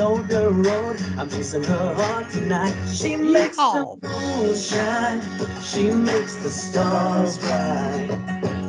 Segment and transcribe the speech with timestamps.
[0.00, 0.96] on the road.
[1.18, 2.74] I'm chasing her heart tonight.
[2.88, 5.20] She makes the moon shine.
[5.62, 8.08] She makes the stars bright.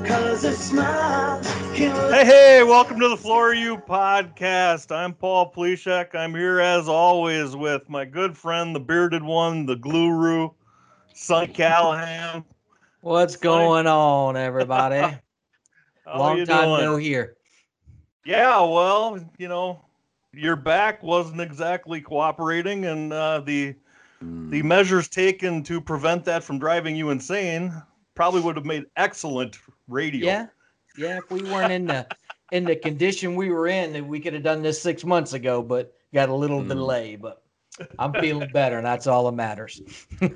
[0.06, 1.42] Cause a smile
[1.74, 4.94] can Hey, hey, welcome to the Floor You podcast.
[4.94, 6.14] I'm Paul Pleshek.
[6.16, 10.50] I'm here as always with my good friend, the bearded one, the guru,
[11.14, 12.44] Son Callahan.
[13.00, 13.44] What's Sonny.
[13.44, 15.18] going on, everybody?
[16.06, 16.82] How Long time doing?
[16.82, 17.38] no here.
[18.26, 19.80] Yeah, well, you know,
[20.34, 23.76] your back wasn't exactly cooperating, and uh, the
[24.22, 27.74] the measures taken to prevent that from driving you insane
[28.14, 29.58] probably would have made excellent
[29.88, 30.28] radio.
[30.28, 30.48] Yeah,
[30.98, 31.18] yeah.
[31.18, 32.06] If we weren't in the
[32.52, 35.62] in the condition we were in, then we could have done this six months ago.
[35.62, 36.68] But got a little Mm.
[36.70, 37.16] delay.
[37.16, 37.44] But
[37.98, 39.82] I'm feeling better, and that's all that matters.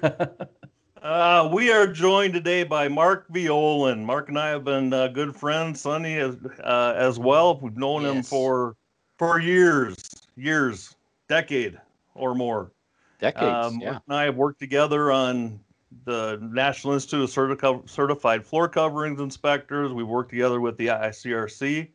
[1.02, 4.04] Uh, we are joined today by Mark Violand.
[4.04, 5.82] Mark and I have been uh, good friends.
[5.82, 7.60] Sonny as, uh, as well.
[7.62, 8.76] We've known him for
[9.18, 9.98] for years,
[10.36, 10.96] years,
[11.28, 11.80] decade
[12.14, 12.72] or more.
[13.20, 13.68] Decades.
[13.68, 14.00] Um, yeah.
[14.08, 15.60] And I have worked together on
[16.04, 19.94] the National Institute of Certi- Certified Floor Coverings Inspectors.
[19.94, 21.90] We've worked together with the IICRC.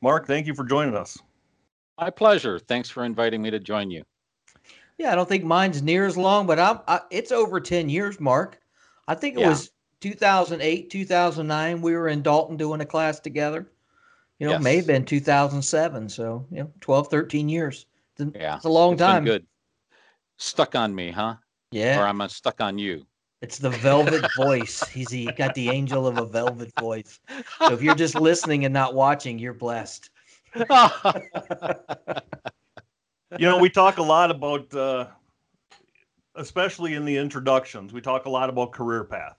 [0.00, 1.18] Mark, thank you for joining us.
[1.98, 2.58] My pleasure.
[2.58, 4.04] Thanks for inviting me to join you.
[4.98, 6.80] yeah, I don't think mine's near as long, but I'm.
[6.88, 8.58] I, it's over ten years, Mark.
[9.08, 9.50] I think it Yeah.
[9.50, 11.80] was 2008, 2009.
[11.80, 13.70] We were in Dalton doing a class together.
[14.38, 16.08] You know, may have been 2007.
[16.08, 17.86] So you know, 12, 13 years.
[18.18, 18.56] It's a- Yeah.
[18.56, 19.24] it's a long It's been time.
[19.24, 19.46] good.
[20.38, 21.36] Stuck on me, huh?
[21.70, 22.00] Yeah.
[22.00, 23.06] Or I'm uh, stuck on you.
[23.42, 24.86] It's the velvet voice.
[24.88, 27.20] He's he got the angel of a velvet voice.
[27.58, 30.10] So if you're just listening and not watching, you're blessed.
[30.54, 30.64] you
[33.40, 35.06] know, we talk a lot about, uh,
[36.34, 39.36] especially in the introductions, we talk a lot about career path.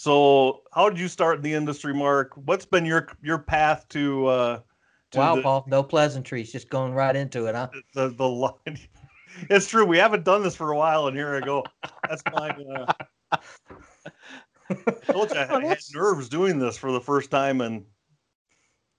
[0.00, 2.32] So, how did you start in the industry, Mark?
[2.34, 4.60] What's been your your path to uh,
[5.10, 7.68] to Wow, the, Paul, no pleasantries, just going right into it, huh?
[7.94, 8.54] the the line?
[9.50, 9.84] It's true.
[9.84, 11.64] We haven't done this for a while, and here I go.
[12.08, 12.48] That's my.
[12.48, 12.86] Uh,
[15.12, 17.84] told you I had, I had nerves doing this for the first time, and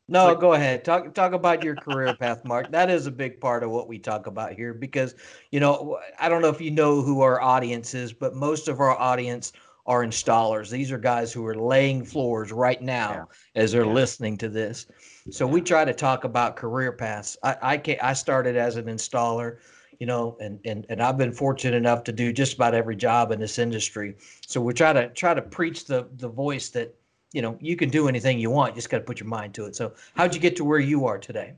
[0.08, 0.86] No, like- go ahead.
[0.86, 2.72] Talk talk about your career path, Mark.
[2.72, 5.16] That is a big part of what we talk about here because
[5.50, 8.80] you know I don't know if you know who our audience is, but most of
[8.80, 9.52] our audience
[9.86, 10.70] are installers.
[10.70, 13.94] These are guys who are laying floors right now as they're Yeah.
[13.94, 14.86] listening to this.
[15.30, 17.38] So we try to talk about career paths.
[17.44, 19.58] I I, ca I started as an installer,
[20.00, 23.32] you know, and, and and I've been fortunate enough to do just about every job
[23.32, 24.16] in this industry.
[24.46, 26.96] So we try to try to preach the the voice that
[27.34, 28.74] you know you can do anything you want.
[28.74, 29.76] You just got to put your mind to it.
[29.76, 31.54] So how'd you get to where you are today?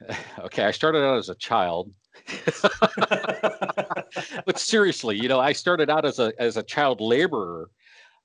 [0.40, 1.90] okay, I started out as a child.
[4.44, 7.70] but seriously, you know, I started out as a as a child laborer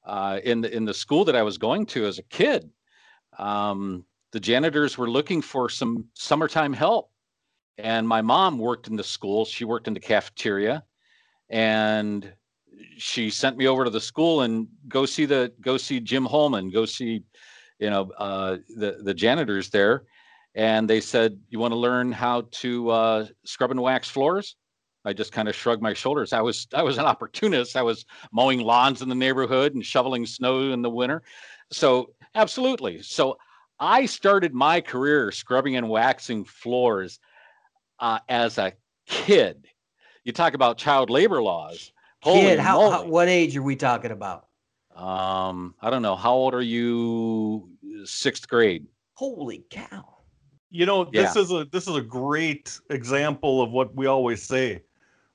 [0.06, 2.70] uh, in the in the school that I was going to as a kid.
[3.38, 7.12] Um, the janitors were looking for some summertime help,
[7.78, 9.46] and my mom worked in the school.
[9.46, 10.84] She worked in the cafeteria,
[11.50, 12.32] and
[12.98, 16.72] she sent me over to the school and go see the go see Jim Holman,
[16.72, 17.24] go see,
[17.80, 20.04] you know, uh, the the janitors there
[20.56, 24.56] and they said, "You want to learn how to uh, scrub and wax floors?"
[25.04, 26.34] I just kind of shrugged my shoulders.
[26.34, 27.76] I was I was an opportunist.
[27.76, 31.24] I was mowing lawns in the neighborhood and shoveling snow in the winter.
[31.72, 33.02] So absolutely.
[33.02, 33.38] So
[33.80, 37.20] I started my career scrubbing and waxing floors
[38.00, 38.74] uh, as a
[39.08, 39.66] kid.
[40.24, 41.92] You talk about child labor laws.
[42.22, 44.48] Holy Kid, how, how what age are we talking about?
[44.96, 46.16] um, I don't know.
[46.16, 47.70] How old are you?
[48.04, 48.86] Sixth grade.
[49.14, 50.21] Holy cow!
[50.72, 54.82] You know this is a this is a great example of what we always say.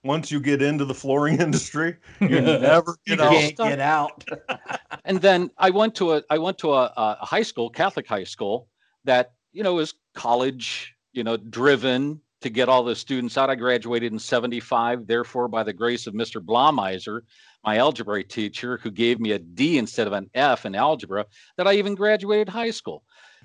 [0.05, 3.33] Once you get into the flooring industry, you never You get out.
[3.33, 4.25] can't get out.
[5.05, 8.25] and then I went to a I went to a, a high school, Catholic high
[8.25, 8.69] school,
[9.05, 13.51] that you know is college, you know, driven to get all the students out.
[13.51, 16.41] I graduated in '75, therefore, by the grace of Mr.
[16.41, 17.23] Blomeiser,
[17.65, 21.27] my algebra teacher, who gave me a D instead of an F in algebra,
[21.57, 23.03] that I even graduated high school.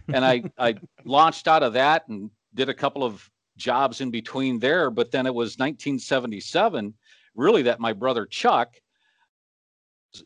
[0.07, 0.75] And I I
[1.05, 4.89] launched out of that and did a couple of jobs in between there.
[4.89, 6.93] But then it was 1977,
[7.35, 8.75] really, that my brother Chuck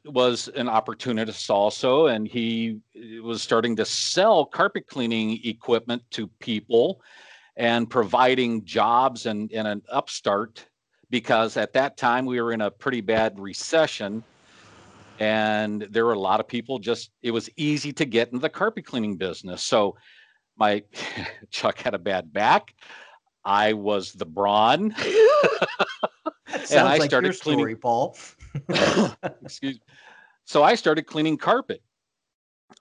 [0.06, 2.80] was an opportunist also, and he
[3.22, 7.01] was starting to sell carpet cleaning equipment to people
[7.56, 10.66] and providing jobs and, and an upstart
[11.10, 14.24] because at that time we were in a pretty bad recession
[15.19, 18.50] and there were a lot of people just it was easy to get into the
[18.50, 19.95] carpet cleaning business so
[20.57, 20.83] my
[21.51, 22.73] chuck had a bad back
[23.44, 24.94] i was the brawn
[26.71, 28.17] and I like started your story, cleaning- Paul.
[29.44, 29.81] excuse me.
[30.45, 31.81] So I started cleaning carpet.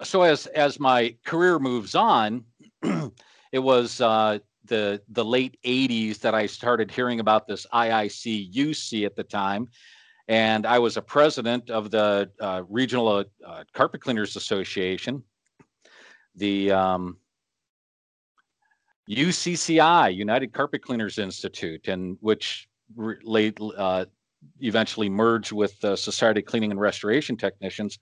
[0.02, 2.44] So as as my career moves on,
[3.52, 9.16] it was uh, the the late 80s that I started hearing about this IICUC at
[9.16, 9.68] the time.
[10.28, 15.22] And I was a president of the uh, Regional uh, Carpet Cleaners Association,
[16.34, 17.18] the um,
[19.10, 24.06] UCCI, United Carpet Cleaners Institute, and which re- late, uh,
[24.60, 27.98] eventually merged with the Society of Cleaning and Restoration Technicians.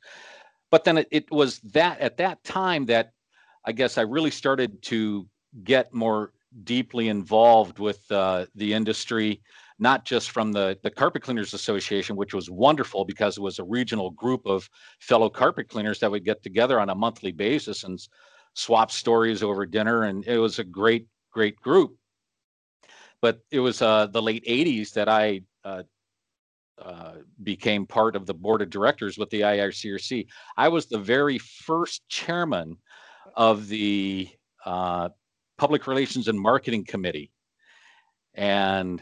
[0.71, 3.13] But then it, it was that at that time that
[3.65, 5.27] I guess I really started to
[5.65, 6.33] get more
[6.65, 9.43] deeply involved with uh, the industry,
[9.79, 13.65] not just from the, the Carpet Cleaners Association, which was wonderful because it was a
[13.65, 14.69] regional group of
[15.01, 18.01] fellow carpet cleaners that would get together on a monthly basis and
[18.55, 20.05] swap stories over dinner.
[20.05, 21.97] And it was a great, great group.
[23.21, 25.85] But it was uh, the late 80s that I uh,
[26.79, 30.27] uh, became part of the board of directors with the IICRC.
[30.57, 32.77] I was the very first chairman
[33.37, 34.29] of the
[34.65, 35.11] uh,
[35.59, 37.31] Public Relations and Marketing Committee.
[38.35, 39.01] And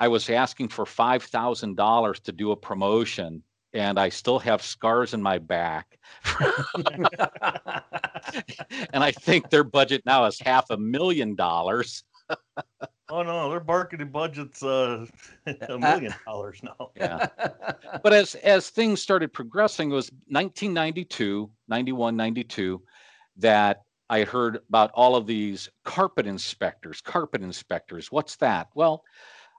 [0.00, 3.42] I was asking for $5,000 to do a promotion,
[3.74, 5.98] and I still have scars in my back.
[8.94, 12.02] and I think their budget now is half a million dollars.
[13.10, 15.04] oh no, their marketing budget's uh,
[15.68, 16.90] a million dollars now.
[16.96, 17.26] Yeah.
[18.02, 22.82] but as as things started progressing, it was 1992, 91, 92
[23.36, 28.10] that I heard about all of these carpet inspectors, carpet inspectors.
[28.10, 28.68] What's that?
[28.74, 29.04] Well,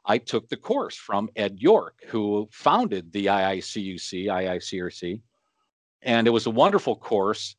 [0.06, 5.22] I took the course from Ed York, who founded the IICUC, IICRC.
[6.02, 7.56] And it was a wonderful course.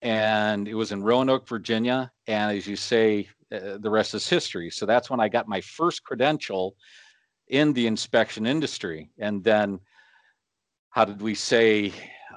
[0.00, 2.10] And it was in Roanoke, Virginia.
[2.26, 4.70] And as you say, uh, the rest is history.
[4.70, 6.74] So that's when I got my first credential
[7.48, 9.10] in the inspection industry.
[9.18, 9.78] And then,
[10.90, 11.92] how did we say,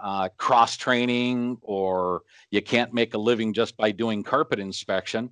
[0.06, 2.21] uh, cross training or
[2.51, 5.30] you can't make a living just by doing carpet inspection.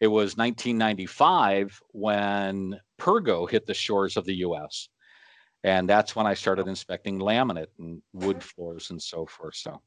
[0.00, 4.88] It was 1995 when Pergo hit the shores of the US.
[5.64, 9.56] And that's when I started inspecting laminate and wood floors and so forth.
[9.56, 9.80] So,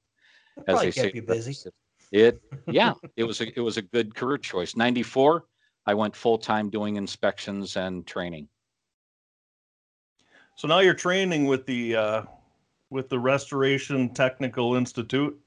[0.68, 1.56] as they say, busy.
[2.12, 4.76] It, yeah, it was a it was a good career choice.
[4.76, 5.46] 94,
[5.86, 8.48] I went full time doing inspections and training.
[10.56, 12.24] So now you're training with the uh,
[12.90, 15.40] with the Restoration Technical Institute,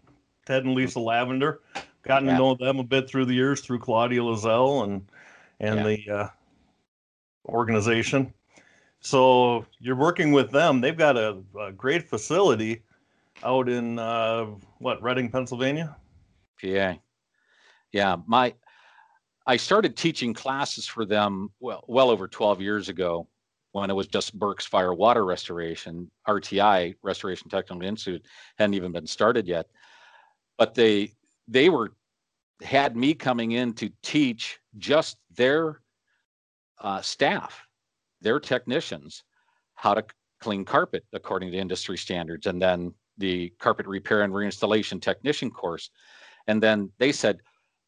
[0.46, 1.60] Ted and Lisa Lavender.
[2.02, 2.34] Gotten yeah.
[2.34, 5.06] to know them a bit through the years through Claudia Lazelle and
[5.60, 5.84] and yeah.
[5.84, 6.28] the uh,
[7.46, 8.32] organization.
[9.00, 10.80] So you're working with them.
[10.80, 12.82] They've got a, a great facility
[13.42, 14.46] out in uh,
[14.78, 15.96] what Reading, Pennsylvania.
[16.60, 16.94] PA.
[17.92, 18.54] Yeah, my
[19.46, 23.28] I started teaching classes for them well well over 12 years ago
[23.72, 28.24] when it was just Burke's Fire Water Restoration, RTI, Restoration Technical Institute,
[28.58, 29.66] hadn't even been started yet.
[30.58, 31.12] But they
[31.48, 31.92] they were
[32.62, 35.80] had me coming in to teach just their
[36.80, 37.62] uh, staff,
[38.20, 39.24] their technicians,
[39.74, 40.04] how to
[40.40, 45.90] clean carpet according to industry standards, and then the carpet repair and reinstallation technician course.
[46.46, 47.38] And then they said,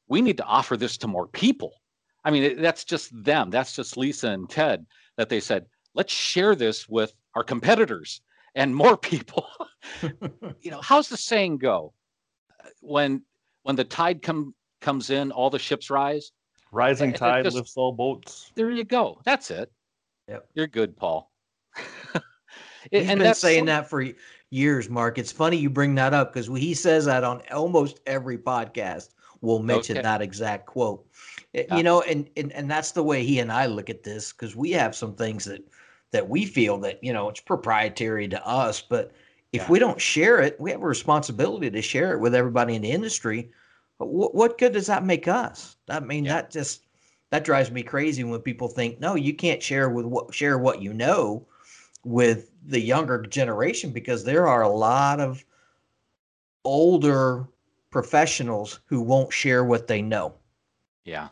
[0.08, 1.72] we need to offer this to more people.
[2.24, 3.50] I mean, that's just them.
[3.50, 4.86] That's just Lisa and Ted
[5.16, 8.20] that they said, let's share this with our competitors
[8.54, 9.46] and more people.
[10.60, 11.92] you know, how's the saying go?
[12.80, 13.22] When
[13.62, 16.32] when the tide come comes in, all the ships rise.
[16.72, 18.50] Rising tide just, lifts all boats.
[18.54, 19.20] There you go.
[19.24, 19.70] That's it.
[20.28, 20.48] Yep.
[20.54, 21.30] You're good, Paul.
[22.90, 24.04] He's and been saying so, that for
[24.50, 25.18] years, Mark.
[25.18, 29.10] It's funny you bring that up because he says that on almost every podcast.
[29.40, 30.02] We'll mention okay.
[30.02, 31.06] that exact quote.
[31.54, 31.76] Eh, yeah.
[31.76, 34.56] You know, and, and and that's the way he and I look at this because
[34.56, 35.62] we have some things that
[36.14, 39.10] that we feel that you know it's proprietary to us but
[39.54, 39.70] if yeah.
[39.70, 42.90] we don't share it we have a responsibility to share it with everybody in the
[42.90, 43.50] industry
[43.98, 46.34] what, what good does that make us i mean yeah.
[46.34, 46.82] that just
[47.30, 50.82] that drives me crazy when people think no you can't share with what share what
[50.82, 51.46] you know
[52.04, 55.44] with the younger generation because there are a lot of
[56.64, 57.46] older
[57.90, 60.34] professionals who won't share what they know
[61.04, 61.28] yeah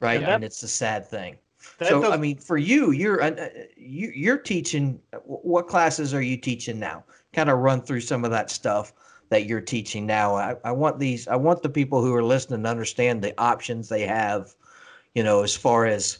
[0.00, 1.36] right and, and it's a sad thing
[1.78, 2.12] that so does...
[2.12, 5.00] I mean, for you, you're uh, you, you're teaching.
[5.24, 7.04] What classes are you teaching now?
[7.32, 8.92] Kind of run through some of that stuff
[9.30, 10.34] that you're teaching now.
[10.36, 11.26] I, I want these.
[11.26, 14.54] I want the people who are listening to understand the options they have.
[15.14, 16.18] You know, as far as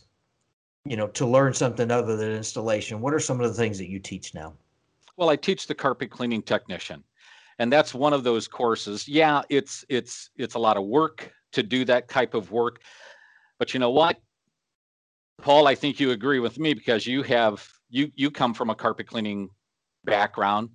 [0.85, 3.01] you know, to learn something other than installation.
[3.01, 4.55] What are some of the things that you teach now?
[5.17, 7.05] Well, I teach the carpet cleaning technician,
[7.59, 9.07] and that's one of those courses.
[9.07, 12.81] Yeah, it's it's it's a lot of work to do that type of work,
[13.59, 14.19] but you know what?
[15.41, 18.75] Paul, I think you agree with me because you have you you come from a
[18.75, 19.51] carpet cleaning
[20.05, 20.71] background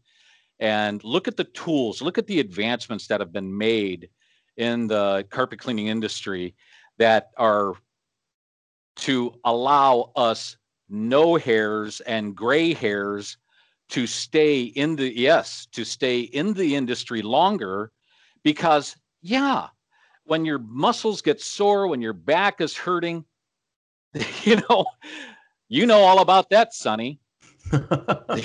[0.60, 4.10] and look at the tools, look at the advancements that have been made
[4.58, 6.56] in the carpet cleaning industry
[6.98, 7.74] that are
[8.98, 10.58] to allow us
[10.90, 13.38] no hairs and gray hairs
[13.90, 17.92] to stay in the yes to stay in the industry longer
[18.44, 19.68] because yeah
[20.26, 23.24] when your muscles get sore when your back is hurting
[24.44, 24.86] you know
[25.70, 27.20] you know all about that sonny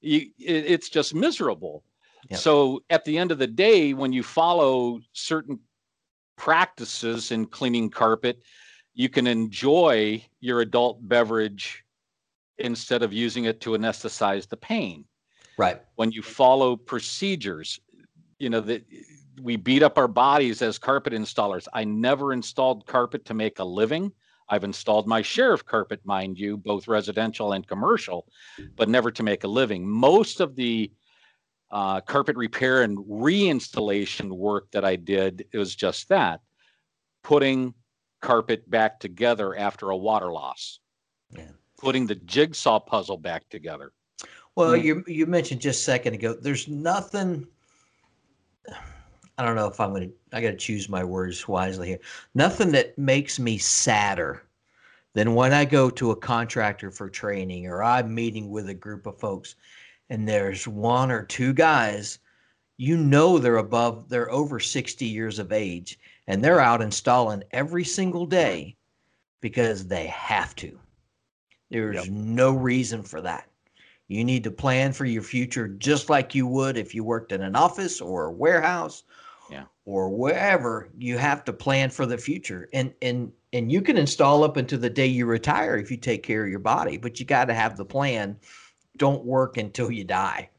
[0.00, 1.82] you, it, it's just miserable
[2.28, 2.40] Yep.
[2.40, 5.60] so at the end of the day when you follow certain
[6.36, 8.42] practices in cleaning carpet
[8.94, 11.84] you can enjoy your adult beverage
[12.58, 15.04] instead of using it to anesthetize the pain
[15.56, 15.82] right.
[15.94, 17.78] when you follow procedures
[18.38, 18.84] you know that
[19.40, 23.64] we beat up our bodies as carpet installers i never installed carpet to make a
[23.64, 24.10] living
[24.48, 28.26] i've installed my share of carpet mind you both residential and commercial
[28.76, 30.90] but never to make a living most of the
[31.72, 36.40] uh, carpet repair and reinstallation work that i did it was just that
[37.22, 37.74] putting
[38.22, 40.78] carpet back together after a water loss
[41.36, 41.50] Yeah.
[41.78, 43.92] putting the jigsaw puzzle back together
[44.54, 44.84] Well, Mm.
[44.84, 46.32] you you mentioned just a second ago.
[46.32, 47.46] There's nothing.
[49.38, 50.08] I don't know if I'm gonna.
[50.32, 52.00] I got to choose my words wisely here.
[52.34, 54.44] Nothing that makes me sadder
[55.14, 59.06] than when I go to a contractor for training or I'm meeting with a group
[59.06, 59.54] of folks,
[60.08, 62.18] and there's one or two guys.
[62.78, 64.08] You know they're above.
[64.08, 68.76] They're over 60 years of age, and they're out installing every single day
[69.40, 70.78] because they have to.
[71.70, 72.08] There's Yep.
[72.08, 73.48] no reason for that.
[74.08, 77.42] You need to plan for your future just like you would if you worked in
[77.42, 79.04] an office or a warehouse
[79.50, 79.64] Yeah.
[79.84, 80.88] or wherever.
[80.98, 82.68] You have to plan for the future.
[82.72, 86.22] And and and you can install up until the day you retire if you take
[86.22, 88.36] care of your body, but you got to have the plan.
[88.96, 90.50] Don't work until you die.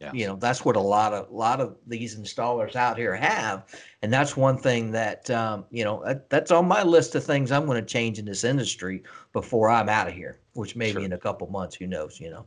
[0.00, 3.16] yeah You know, that's what a lot of a lot of these installers out here
[3.16, 3.64] have.
[4.02, 7.50] And that's one thing that um, you know, that, that's on my list of things
[7.50, 9.02] I'm going to change in this industry
[9.32, 11.04] before I'm out of here, which maybe Sure.
[11.04, 12.46] in a couple months, who knows, you know.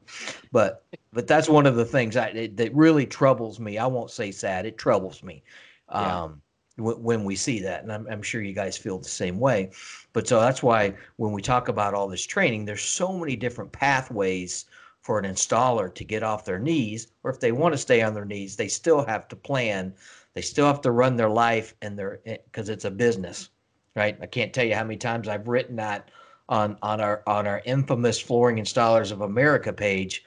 [0.51, 3.77] But but that's one of the things I it, that really troubles me.
[3.77, 5.43] I won't say sad, it troubles me.
[5.91, 6.41] Um
[6.77, 9.71] wh- when we see that and I'm, I'm sure you guys feel the same way.
[10.13, 13.71] But so that's why when we talk about all this training there's so many different
[13.71, 14.65] pathways
[15.01, 18.13] for an installer to get off their knees or if they want to stay on
[18.13, 19.93] their knees they still have to plan.
[20.33, 23.49] They still have to run their life and their because it's a business
[23.95, 24.17] right?
[24.21, 26.09] I can't tell you how many times i've written that
[26.49, 30.23] on on our on our infamous flooring installers of america page.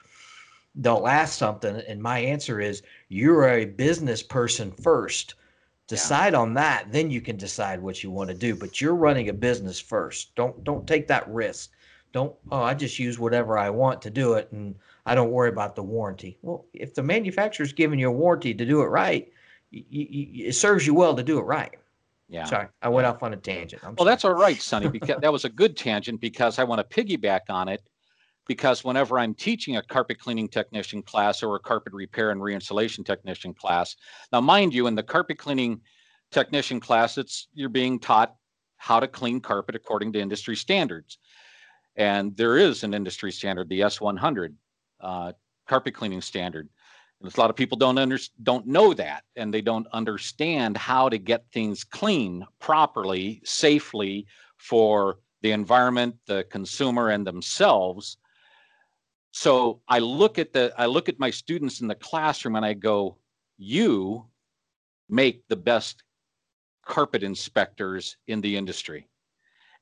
[0.75, 5.35] They'll ask something and my answer is you're a business person first
[5.87, 9.29] decide on that then you can decide what you want to do but you're running
[9.29, 10.35] a business first.
[10.35, 11.71] Don't don't take that risk.
[12.13, 14.75] Don't oh i just use whatever i want to do it and
[15.05, 16.39] i don't worry about the warranty.
[16.43, 19.31] Well if the manufacturer's giving you a warranty to do it right
[19.73, 21.75] y y y- it serves you well to do it right.
[22.29, 22.45] Yeah.
[22.45, 23.83] Sorry i went off on a tangent.
[23.85, 24.09] I'm Well, sorry.
[24.11, 27.41] that's all right, Sonny, because that was a good tangent because I want to piggyback
[27.51, 27.83] on it.
[28.47, 33.05] Because whenever I'm teaching a carpet cleaning technician class or a carpet repair and reinstallation
[33.05, 33.97] technician class,
[34.33, 35.81] now mind you, in the carpet cleaning
[36.31, 38.35] technician class, it's you're being taught
[38.77, 41.19] how to clean carpet according to industry standards.
[41.97, 44.55] And there is an industry standard, the S100
[45.01, 45.33] uh,
[45.67, 46.69] carpet cleaning standard.
[47.23, 51.09] And a lot of people don't under, don't know that, and they don't understand how
[51.09, 54.27] to get things clean properly, safely
[54.59, 58.19] for the environment, the consumer, and themselves.
[59.37, 62.73] So I look at the I look at my students in the classroom and I
[62.73, 63.19] go,
[63.59, 64.27] you
[65.09, 66.05] make the best
[66.87, 69.09] carpet inspectors in the industry.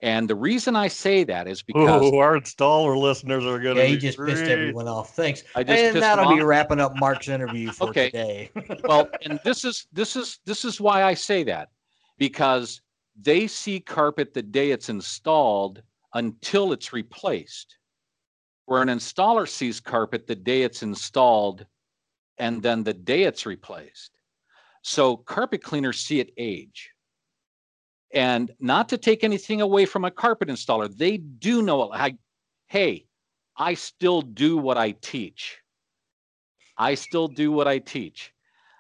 [0.01, 3.81] And the reason I say that is because Oh, our installer listeners are gonna.
[3.81, 6.97] yeah he be just pissed everyone off thanks I just and that'll be wrapping up
[6.97, 8.07] mark's interview for Okay.
[8.07, 8.51] today
[8.89, 11.69] well and this is this is this is why i say that
[12.19, 12.81] because
[13.21, 15.83] they see carpet the day it's installed
[16.15, 17.77] until it's replaced
[18.67, 21.67] where an installer sees carpet the day it's installed
[22.39, 24.11] and then the day it's replaced.
[24.83, 26.91] So carpet cleaners see it age.
[28.13, 32.17] And not to take anything away from a carpet installer they do know I,
[32.67, 33.07] hey
[33.57, 35.59] i still do what i teach.
[36.77, 38.33] I still do what i teach.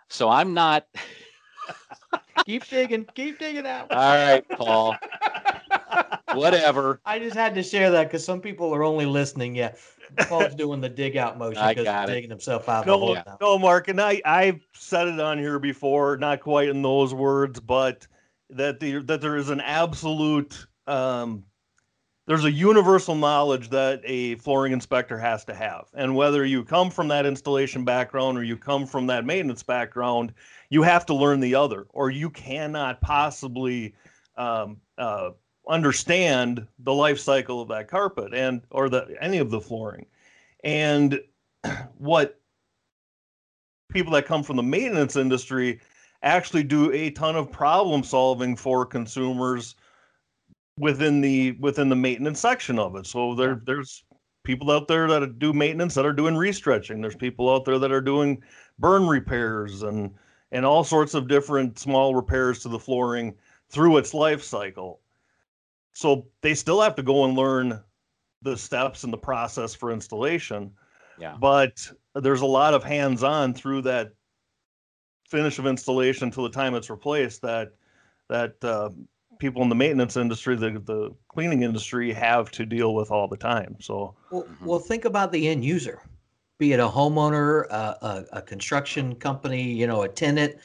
[0.09, 0.87] So i'm not
[2.45, 4.97] keep digging keep digging out all right paul
[6.37, 9.55] whatever I just had to share that because some people are only listening.
[9.55, 9.73] Yeah,
[10.29, 12.15] Paul's doing the dig out motion because he's it.
[12.15, 12.85] digging himself out.
[12.85, 13.23] the No, hole Yeah.
[13.27, 13.39] now.
[13.41, 17.61] no, Mark, and I I've said it on here before, not quite in those words,
[17.61, 18.07] but
[18.51, 21.45] that the that there is an absolute um,
[22.27, 26.91] there's a universal knowledge that a flooring inspector has to have, and whether you come
[26.91, 30.33] from that installation background or you come from that maintenance background,
[30.71, 33.95] you have to learn the other, or you cannot possibly
[34.37, 35.31] um, uh,
[35.69, 40.07] understand the life cycle of that carpet and or the any of the flooring.
[40.65, 41.21] And
[41.99, 42.41] what
[43.91, 45.81] people that come from the maintenance industry
[46.23, 49.75] actually do a ton of problem solving for consumers
[50.79, 53.07] within the within the maintenance section of it.
[53.07, 54.05] So there there's
[54.45, 57.01] people out there that do maintenance that are doing restretching.
[57.01, 58.43] There's people out there that are doing
[58.79, 60.13] burn repairs and
[60.51, 63.35] and all sorts of different small repairs to the flooring
[63.69, 65.02] through its life cycle
[65.93, 67.83] so they still have to go and learn
[68.43, 70.75] the steps and the process for installation.
[71.17, 71.39] Yeah.
[71.39, 74.15] But there's a lot of hands-on through that
[75.29, 77.73] finish of installation till the time it's replaced that
[78.29, 78.91] that uh,
[79.39, 83.37] people in the maintenance industry, the the cleaning industry, have to deal with all the
[83.37, 83.77] time.
[83.81, 84.67] So Well, Mhm.
[84.67, 86.03] well, think about the end user,
[86.59, 90.57] be it a homeowner, uh, a, a construction company, you know, a tenant.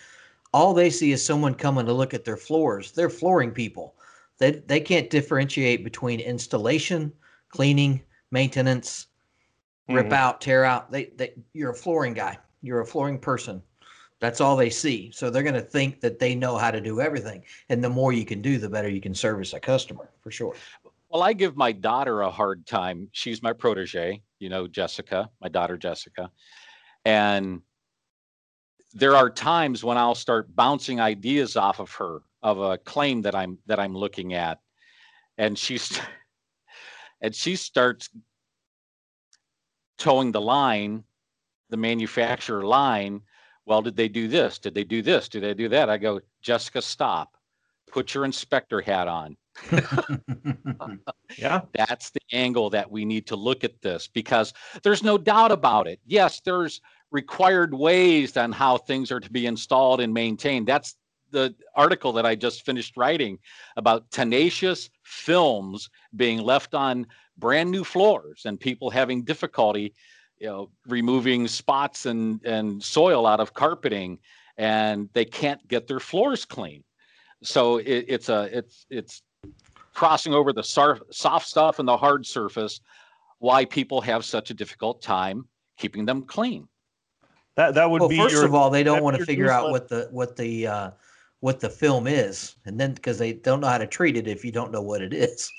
[0.53, 2.93] All they see is someone coming to look at their floors.
[2.93, 3.96] They're flooring people.
[4.39, 7.11] They they can't differentiate between installation,
[7.49, 9.07] cleaning, maintenance,
[9.87, 10.13] rip Mhm.
[10.13, 10.91] out, tear out.
[10.91, 12.37] They they you're a flooring guy.
[12.61, 13.61] You're a flooring person.
[14.19, 15.11] That's all they see.
[15.11, 17.43] So they're going to think that they know how to do everything.
[17.69, 20.55] And the more you can do, the better you can service a customer, for sure.
[21.09, 23.09] Well, I give my daughter a hard time.
[23.11, 26.31] She's my protege, you know, Jessica, my daughter Jessica.
[27.05, 27.61] And
[28.93, 33.35] there are times when I'll start bouncing ideas off of her of a claim that
[33.35, 34.59] I'm that I'm looking at.
[35.37, 35.99] And she's
[37.21, 38.09] and she starts
[39.97, 41.03] toeing the line,
[41.69, 43.21] the manufacturer line.
[43.65, 44.59] Well, did they do this?
[44.59, 45.27] Did they do this?
[45.27, 45.89] Did they do that?
[45.89, 47.35] I go, Jessica, stop.
[47.91, 49.37] Put your inspector hat on
[51.37, 54.53] yeah, that's the angle that we need to look at this because
[54.83, 55.99] there's no doubt about it.
[56.05, 60.67] Yes, there's required ways on how things are to be installed and maintained.
[60.67, 60.95] That's
[61.31, 63.39] the article that I just finished writing
[63.75, 67.07] about tenacious films being left on
[67.37, 69.93] brand new floors and people having difficulty,
[70.39, 74.19] you know, removing spots and and soil out of carpeting
[74.57, 76.83] and they can't get their floors clean.
[77.43, 79.21] So it, it's a it's it's
[79.93, 82.81] crossing over the sar- soft stuff and the hard surface
[83.39, 85.47] why people have such a difficult time
[85.77, 86.67] keeping them clean
[87.57, 89.49] that that would well, be first your, of all, they don't want to your figure
[89.49, 90.91] out what the what the uh,
[91.39, 94.43] what the film is, and then because they don't know how to treat it if
[94.43, 95.51] you don't know what it is.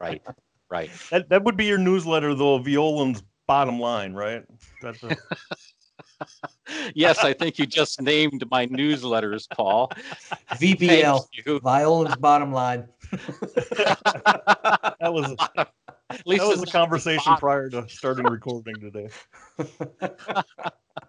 [0.00, 0.22] right
[0.70, 4.44] right that, that would be your newsletter though, Violand's bottom line, right?
[4.80, 5.16] That's a,
[6.94, 9.90] yes i think you just named my newsletters paul
[10.54, 11.20] VBL,
[11.62, 12.88] Violand's bottom line.
[13.12, 17.40] that was At least that was it's the conversation bottom.
[17.40, 19.08] prior to starting recording today.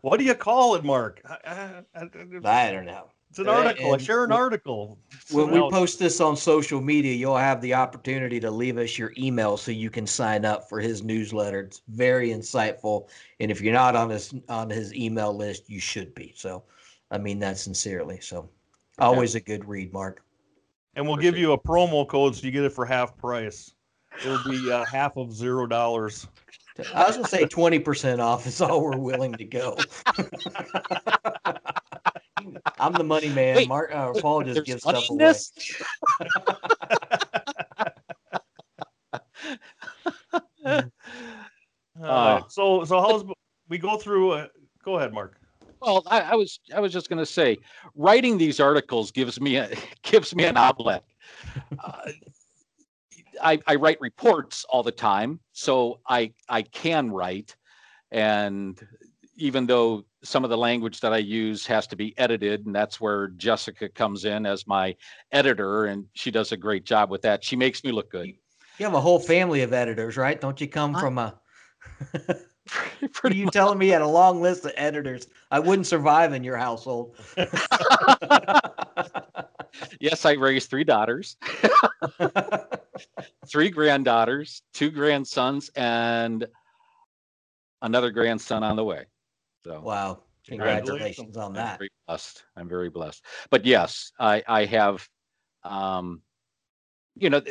[0.02, 1.22] what do you call it, Mark?
[1.26, 2.10] I- I- I-
[2.44, 3.10] I don't know.
[3.30, 3.92] It's an article.
[3.92, 4.98] I And share an article.
[5.32, 9.12] When we post this on social media, you'll have the opportunity to leave us your
[9.18, 11.60] email so you can sign up for his newsletter.
[11.62, 13.10] It's very insightful,
[13.40, 16.34] and if you're not on his on his email list, you should be.
[16.36, 16.64] So,
[17.12, 18.20] I mean that sincerely.
[18.22, 18.50] So,
[18.98, 20.24] always a good read, Mark.
[20.96, 23.74] and we'll give you a promo code so you get it for half price.
[24.26, 26.28] It'll be uh, half of zero dollars.
[26.94, 29.78] I was gonna say twenty percent off is all we're willing to go.
[32.80, 33.56] I'm the money man.
[33.56, 35.26] Wait, Mark uh, Paul just There's gives money stuff away.
[35.26, 35.52] this?
[42.02, 42.44] All right.
[42.50, 43.24] So so how's
[43.70, 44.32] we go through?
[44.32, 44.48] Uh,
[44.84, 45.40] go ahead, Mark.
[45.82, 47.58] Well, I, I was I was just going to say,
[47.96, 49.70] writing these articles gives me a
[50.04, 51.04] gives me an outlet.
[51.84, 52.12] Uh,
[53.42, 57.56] I, I write reports all the time, so I I can write,
[58.12, 58.80] and
[59.36, 63.00] even though some of the language that I use has to be edited, and that's
[63.00, 64.96] where Jessica comes in as my
[65.32, 67.44] editor, and she does a great job with that.
[67.44, 68.28] She makes me look good.
[68.80, 70.40] You have a whole family of editors, right?
[70.40, 71.40] Don't you come I- from a?
[73.02, 73.54] Are Pretty you much.
[73.54, 75.28] telling me you had a long list of editors?
[75.52, 77.16] I wouldn't survive in your household.
[80.02, 81.38] yes, I raised three daughters.
[83.48, 86.46] three granddaughters, two grandsons, and
[87.82, 89.06] another grandson on the way.
[89.68, 90.20] So wow!
[90.46, 91.36] Congratulations.
[91.36, 91.78] On I'm that.
[91.78, 92.44] very blessed.
[92.56, 93.26] I'm very blessed.
[93.50, 95.08] But yes, I I have,
[95.64, 96.22] um,
[97.16, 97.42] you know,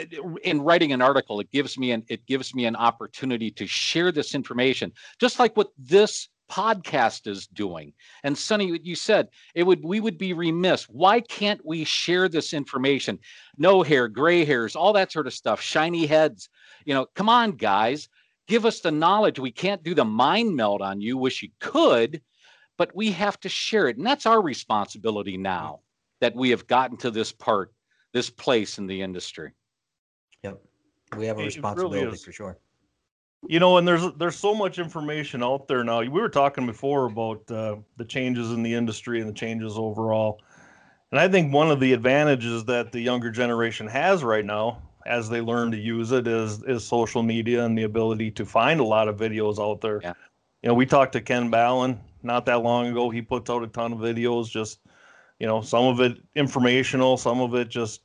[0.42, 4.12] in writing an article, it gives me an it gives me an opportunity to share
[4.12, 7.92] this information, just like what this podcast is doing.
[8.22, 10.85] And Sonny, you said it would we would be remiss.
[10.85, 13.18] Why can't we share this information?
[13.59, 16.48] No hair, gray hairs, all that sort of stuff, shiny heads.
[16.87, 18.09] You know, come on, guys,
[18.47, 19.39] give us the knowledge.
[19.39, 21.17] We can't do the mind meld on you.
[21.17, 22.23] Wish you could,
[22.77, 25.81] but we have to share it, and that's our responsibility now
[26.21, 27.73] that we have gotten to this part,
[28.13, 29.53] this place in the industry.
[30.43, 30.63] Yep.
[31.17, 32.59] We have a It- it really responsibility for sure.
[33.49, 36.01] You know, and there's there's so much information out there now.
[36.01, 40.41] We were talking before about uh, the changes in the industry and the changes overall,
[41.13, 45.29] and I think one of the advantages that the younger generation has right now, as
[45.29, 48.85] they learn to use it, is is social media and the ability to find a
[48.85, 50.01] lot of videos out there.
[50.03, 50.14] Yeah.
[50.62, 53.09] You know, we talked to Ken Ballin not that long ago.
[53.09, 54.81] He puts out a ton of videos, just
[55.38, 58.03] you know, some of it informational, some of it just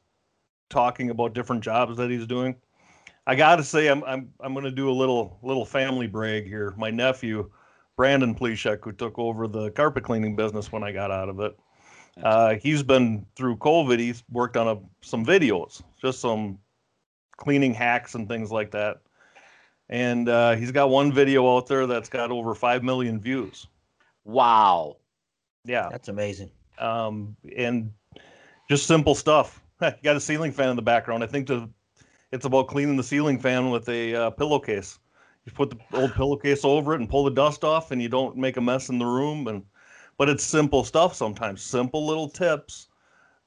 [0.70, 2.56] talking about different jobs that he's doing.
[3.28, 6.46] I got to say, I'm I'm I'm going to do a little little family brag
[6.46, 6.74] here.
[6.78, 7.50] My nephew,
[7.96, 11.58] Brandon Pleshek, who took over the carpet cleaning business when I got out of it,
[12.24, 14.00] uh, he's been through COVID.
[14.00, 16.58] He's worked on a, some videos, just some
[17.38, 19.02] cleaning hacks and things like that.
[19.90, 23.68] And uh, he's got one video out there that's got over five million views.
[24.24, 24.98] Wow.
[25.66, 26.50] Yeah, That's amazing.
[26.80, 27.92] um, and
[28.70, 29.62] just simple stuff.
[29.82, 31.24] you got a ceiling fan in the background.
[31.24, 31.70] I think the
[32.32, 34.98] it's about cleaning the ceiling fan with a uh, pillowcase.
[35.46, 38.38] You put the old pillowcase over it and pull the dust off, and you don't
[38.38, 39.48] make a mess in the room.
[39.48, 39.64] And
[40.18, 42.88] but it's simple stuff sometimes, simple little tips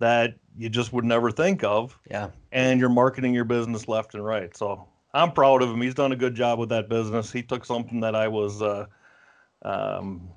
[0.01, 2.31] that you just would never think of, Yeah.
[2.53, 4.57] and you're marketing your business left and right.
[4.57, 5.81] So I'm proud of him.
[5.81, 7.31] He's done a good job with that business.
[7.33, 8.87] He took something that I was uh,
[9.63, 10.29] um,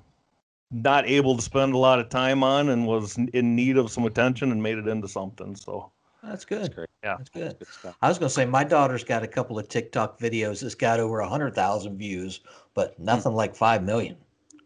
[0.70, 4.04] not able to spend a lot of time on and was in need of some
[4.04, 5.56] attention and made it into something.
[5.56, 5.90] So
[6.22, 6.74] That's That's good.
[6.74, 6.88] great.
[7.02, 7.16] Yeah.
[7.16, 7.58] That's good.
[7.58, 7.96] Good stuff.
[8.02, 10.98] I was going to say my daughter's got a couple of TikTok videos that's got
[11.00, 12.40] over a hundred thousand views,
[12.74, 14.16] but nothing like five million.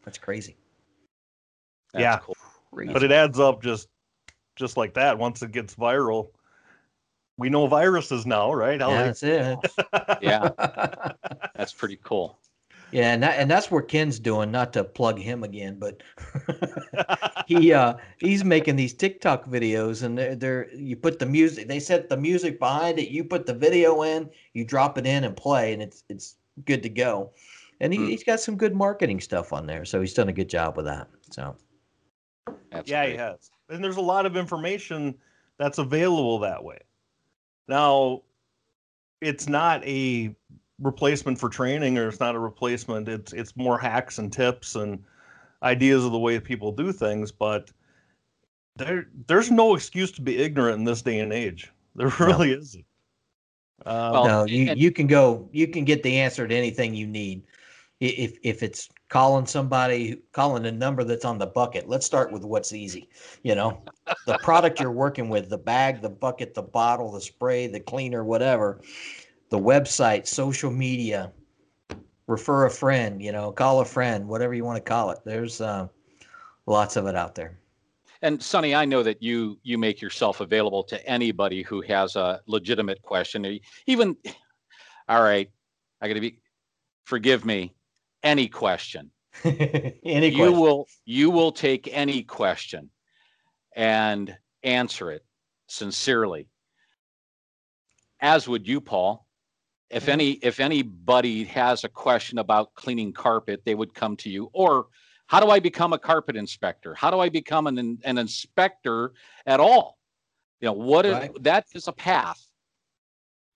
[0.04, 0.56] That's crazy.
[1.92, 2.18] That's Yeah.
[2.18, 2.36] Cool.
[2.72, 2.92] Crazy.
[2.92, 3.88] but it adds up just
[4.56, 6.30] just like that once it gets viral
[7.38, 9.58] we know viruses now right How yeah, they- that's it.
[10.22, 10.50] Yeah.
[11.56, 12.38] That's pretty cool.
[12.92, 14.50] yeah, and that, and that's where Ken's doing.
[14.52, 16.02] Not to plug him again, but
[17.46, 21.68] he uh he's making these TikTok videos, and they're, they're you put the music.
[21.68, 23.08] They set the music behind it.
[23.08, 26.36] You put the video in, you drop it in and play, and it's it's
[26.66, 27.30] good to go.
[27.80, 28.06] And he, Hmm.
[28.06, 30.84] he's got some good marketing stuff on there, so he's done a good job with
[30.84, 31.08] that.
[31.30, 31.56] So
[32.70, 33.12] That's yeah great.
[33.12, 35.14] he has and there's a lot of information
[35.58, 36.78] that's available that way
[37.68, 38.22] now
[39.20, 40.34] it's not a
[40.80, 45.02] replacement for training or it's not a replacement it's it's more hacks and tips and
[45.62, 47.70] ideas of the way people do things but
[48.76, 52.84] there there's no excuse to be ignorant in this day and age there really isn't
[53.86, 55.48] um, Well, no, you you can go.
[55.52, 57.42] You can get the answer to anything you need.
[58.04, 61.88] If if it's calling somebody, calling a number that's on the bucket.
[61.88, 63.08] Let's start with what's easy.
[63.44, 63.84] You know,
[64.26, 68.24] the product you're working with, the bag, the bucket, the bottle, the spray, the cleaner,
[68.24, 68.80] whatever.
[69.50, 71.30] The website, social media,
[72.26, 73.22] refer a friend.
[73.22, 75.18] You know, call a friend, whatever you want to call it.
[75.24, 75.86] There's uh,
[76.66, 77.60] lots of it out there.
[78.22, 82.40] And Sonny, I know that you you make yourself available to anybody who has a
[82.46, 83.60] legitimate question.
[83.86, 84.16] Even,
[85.08, 85.48] all right,
[86.00, 86.40] I got to be,
[87.04, 87.74] forgive me,
[88.22, 89.10] any question.
[89.44, 90.60] Any you question?
[90.60, 92.90] will you will take any question
[93.74, 95.24] and answer it
[95.66, 96.48] sincerely.
[98.20, 99.26] As would you, Paul.
[99.88, 104.50] If any if anybody has a question about cleaning carpet, they would come to you.
[104.52, 104.86] Or
[105.26, 106.94] how do I become a carpet inspector?
[106.94, 109.12] How do I become an an inspector
[109.46, 109.98] at all?
[110.60, 111.42] You know, what is Right.
[111.42, 112.40] that is a path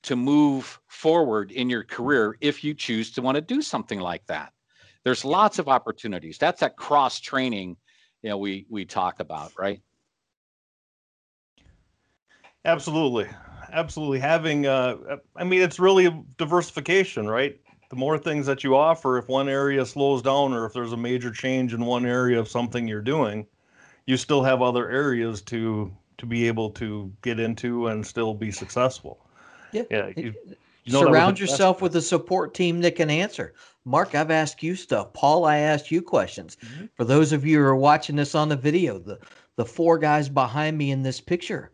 [0.03, 4.25] to move forward in your career if you choose to want to do something like
[4.27, 4.53] that.
[5.07, 6.37] There's lots of opportunities.
[6.37, 7.77] That's that cross training,
[8.23, 9.81] you know, we we talk about, right?
[12.65, 13.29] Absolutely.
[13.71, 14.19] Absolutely.
[14.19, 14.97] Having, uh,
[15.37, 17.57] I mean, it's really a diversification, right?
[17.91, 20.97] The more things that you offer, if one area slows down or if there's a
[20.97, 23.47] major change in one area of something you're doing,
[24.07, 28.51] you still have other areas to to be able to get into and still be
[28.51, 29.25] successful.
[29.71, 29.85] Yeah.
[29.89, 30.11] Yeah.
[30.17, 30.35] You,
[30.87, 33.55] you know Surround yourself with a support team that can answer.
[33.85, 35.13] Mark, I've asked you stuff.
[35.13, 36.57] Paul, I asked you questions.
[36.65, 36.89] Mhm.
[36.95, 39.19] For those of you who are watching this on the video, the,
[39.57, 41.73] the four guys behind me in this picture,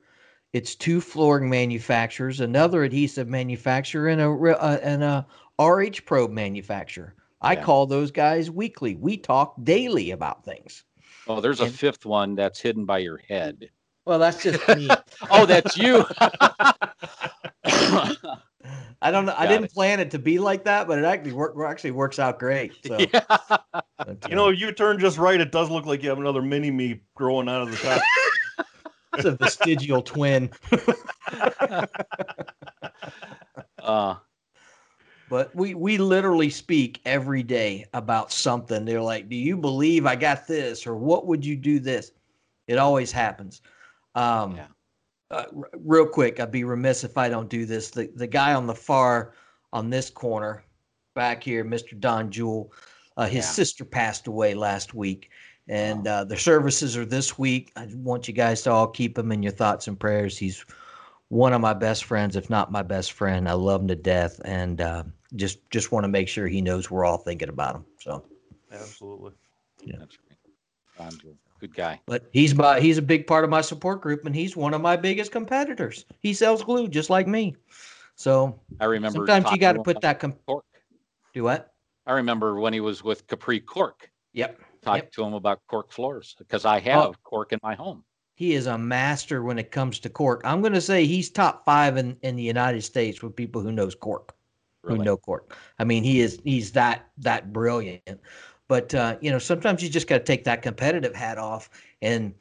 [0.55, 5.27] it's two flooring manufacturers, another adhesive manufacturer, and a, uh, and a
[5.59, 7.14] RH probe manufacturer.
[7.42, 7.62] I Yeah.
[7.62, 8.94] call those guys weekly.
[8.96, 10.85] We talk daily about things.
[11.27, 13.70] Oh, there's a fifth one that's hidden by your head.
[14.07, 14.88] Well, that's just me.
[15.31, 16.05] Oh, that's you.
[19.02, 19.34] I don't know.
[19.36, 19.74] I didn't it.
[19.74, 22.72] plan it to be like that, but it actually work, actually works out great.
[22.86, 23.22] So, yeah.
[24.28, 26.42] You uh, know, if you turn just right, it does look like you have another
[26.42, 28.66] mini me growing out of the top.
[29.14, 30.50] it's a vestigial twin.
[33.82, 34.14] Uh,
[35.28, 38.84] But we we literally speak every day about something.
[38.84, 42.12] They're like, "Do you believe I got this?" or "What would you do this?"
[42.68, 43.62] It always happens.
[44.14, 44.66] Um, Yeah.
[45.32, 47.90] Uh, r- real quick, I'd be remiss if I don't do this.
[47.90, 49.32] The the guy on the far
[49.72, 50.62] on this corner
[51.14, 51.98] back here, Mr.
[51.98, 52.70] Don Jewell,
[53.16, 53.50] uh, his Yeah.
[53.50, 55.30] sister passed away last week,
[55.68, 57.72] and uh, the services are this week.
[57.76, 60.36] I want you guys to all keep him in your thoughts and prayers.
[60.36, 60.64] He's
[61.28, 63.48] one of my best friends, if not my best friend.
[63.48, 66.90] I love him to death, and uh, just just want to make sure he knows
[66.90, 67.86] we're all thinking about him.
[68.00, 68.22] So,
[68.70, 69.32] Absolutely.
[69.82, 70.38] yeah, That's great.
[71.62, 72.01] Good guy.
[72.07, 74.81] but he's my he's a big part of my support group, and he's one of
[74.81, 76.05] my biggest competitors.
[76.18, 77.55] He sells glue just like me.
[78.16, 79.18] So I remember.
[79.18, 80.64] sometimes you got to put that com- Cork.
[81.33, 81.72] do what?
[82.05, 84.11] I remember when he was with Capri Cork.
[84.33, 84.61] Yep.
[84.83, 85.12] Talked Yep.
[85.12, 86.81] to him about cork floors because I oh.
[86.81, 88.03] have cork in my home.
[88.35, 90.40] He is a master when it comes to cork.
[90.44, 93.70] I'm going to say he's top five in, in the United States with people who
[93.70, 94.35] knows cork,
[94.83, 94.98] Really.
[94.98, 95.57] who know cork.
[95.79, 98.03] I mean, he is he's that that brilliant.
[98.72, 101.68] But uh, you know, sometimes you just got to take that competitive hat off.
[102.00, 102.32] And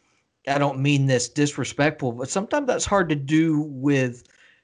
[0.48, 4.24] I don't mean this disrespectful, but sometimes that's hard to do with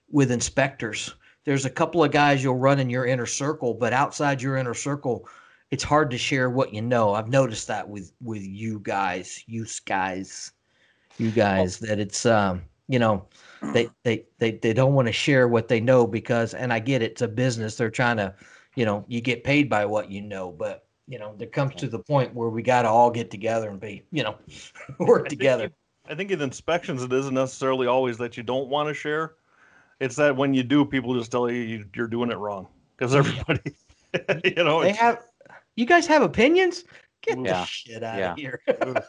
[0.10, 1.14] with inspectors.
[1.44, 4.74] There's a couple of guys you'll run in your inner circle, but outside your inner
[4.74, 5.28] circle,
[5.70, 7.14] it's hard to share what you know.
[7.14, 10.54] I've noticed that with with you guys, you guys,
[11.18, 13.26] you guys, that it's um, you know,
[13.74, 17.02] they they they they don't want to share what they know because, and I get
[17.02, 17.76] it, it's a business.
[17.76, 18.34] They're trying to,
[18.78, 21.88] you know, you get paid by what you know, but you know, there comes to
[21.88, 24.36] the point where we got to all get together and be, you know,
[25.00, 25.64] work I together.
[25.66, 25.70] you-
[26.10, 29.34] I think in inspections, it isn't necessarily always that you don't want to share.
[30.00, 33.14] It's that when you do, people just tell you, you you're doing it wrong because
[33.14, 33.76] everybody,
[34.46, 35.24] you know, They have,
[35.76, 36.86] you guys have opinions?
[37.24, 37.60] Get Yeah.
[37.60, 38.32] the shit out Yeah.
[38.32, 38.62] of here.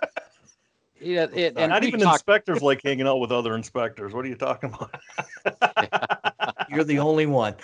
[1.01, 4.13] Yeah, it, and not even talked- inspectors like hanging out with other inspectors.
[4.13, 4.93] What are you talking about?
[6.69, 7.55] You're the only one.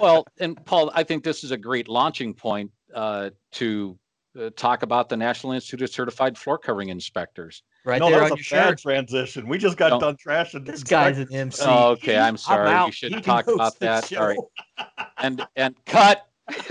[0.00, 3.98] Well, and Paul, I think this is a great launching point uh, to
[4.40, 7.62] uh, talk about the National Institute of Certified Floor Covering Inspectors.
[7.84, 8.78] right no, there that on your a bad shirt.
[8.80, 9.46] transition.
[9.48, 10.00] We just got No.
[10.00, 11.60] done trashing This guy's an inspectors.
[11.60, 11.64] MC.
[11.68, 12.68] Oh, okay, I'm sorry.
[12.68, 12.94] We out.
[12.94, 14.12] should He talk about the that.
[14.16, 14.36] All right.
[14.36, 14.86] show.
[15.18, 16.26] And and cut.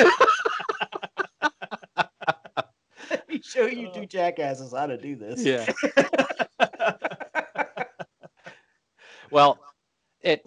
[3.09, 5.43] Let me show you two jackasses how to do this.
[5.43, 5.71] Yeah.
[9.31, 9.59] well,
[10.21, 10.45] it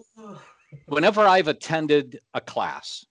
[0.85, 3.05] whenever I've attended a class,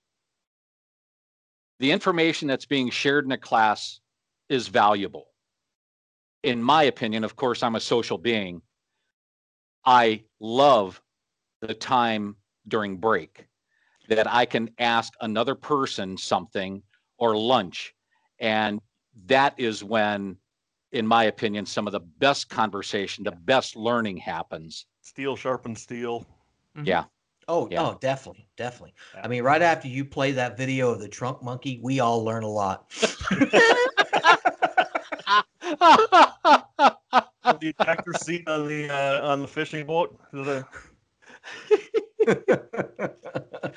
[1.79, 4.01] the information that's being shared in a class
[4.49, 5.27] is valuable.
[6.43, 8.63] In my opinion, of course, I'm a social being.
[9.85, 11.03] I love
[11.61, 12.37] the time
[12.69, 13.47] during break
[14.09, 16.83] that I can ask another person something
[17.19, 17.95] or lunch.
[18.39, 18.81] And
[19.27, 20.37] that is when,
[20.93, 24.87] in my opinion, some of the best conversation, the best learning happens.
[25.01, 26.21] Steel sharpens steel.
[26.77, 26.85] Mm-hmm.
[26.85, 27.05] Yeah.
[27.49, 27.83] Oh, Yeah.
[27.83, 28.95] oh, definitely, definitely.
[29.15, 29.21] Yeah.
[29.25, 32.43] I mean, right after you play that video of the trunk monkey, we all learn
[32.43, 32.91] a lot.
[37.61, 40.19] the ejector seat on the uh, on the fishing boat.
[40.33, 40.67] The-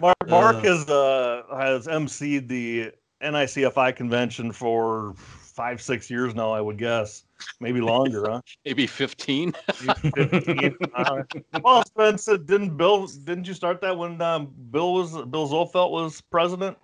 [0.00, 0.60] Mark Mark Uh.
[0.62, 6.52] has uh, has emceed the NICFI convention for five six years now.
[6.52, 7.24] I would guess,
[7.60, 8.40] maybe longer, huh?
[8.64, 9.52] Maybe 15.
[9.80, 10.76] Maybe 15.
[10.94, 11.22] Uh,
[11.64, 13.06] well, Spence, uh, didn't Bill?
[13.06, 16.76] Didn't you start that when um, Bill was Bill Zolfelt was president?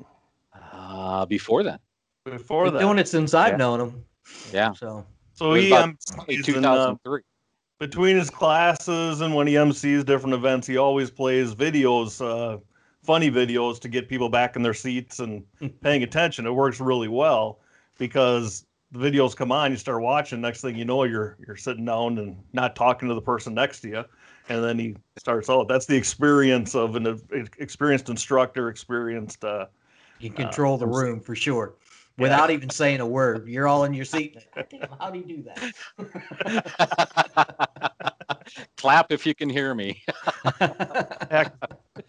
[0.72, 1.80] Uh, before that.
[2.24, 3.56] Before Been that, doing it since I've Yeah.
[3.58, 4.04] known him.
[4.52, 4.72] Yeah.
[4.72, 7.20] So so he about um, in, uh, 2003.
[7.78, 12.58] between his classes and when he MCs different events, he always plays videos, uh,
[13.02, 15.44] funny videos to get people back in their seats and
[15.82, 16.46] paying attention.
[16.46, 17.60] It works really well
[17.98, 20.40] because the videos come on, you start watching.
[20.40, 23.80] Next thing you know, you're you're sitting down and not talking to the person next
[23.80, 24.04] to you,
[24.48, 25.68] and then he starts out.
[25.68, 27.16] That's the experience of an uh,
[27.58, 29.44] experienced instructor, experienced.
[29.44, 29.66] Uh,
[30.18, 31.74] you can control the room for sure.
[32.18, 34.38] Without even saying a word, you're all in your seat.
[34.70, 35.72] Damn, how do you do that?
[38.76, 40.02] Clap if you can hear me.
[41.30, 41.54] heck,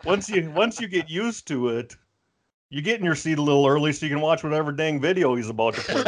[0.06, 1.96] once you once you get used to it,
[2.70, 5.36] you get in your seat a little early so you can watch whatever dang video
[5.36, 6.04] he's about to play.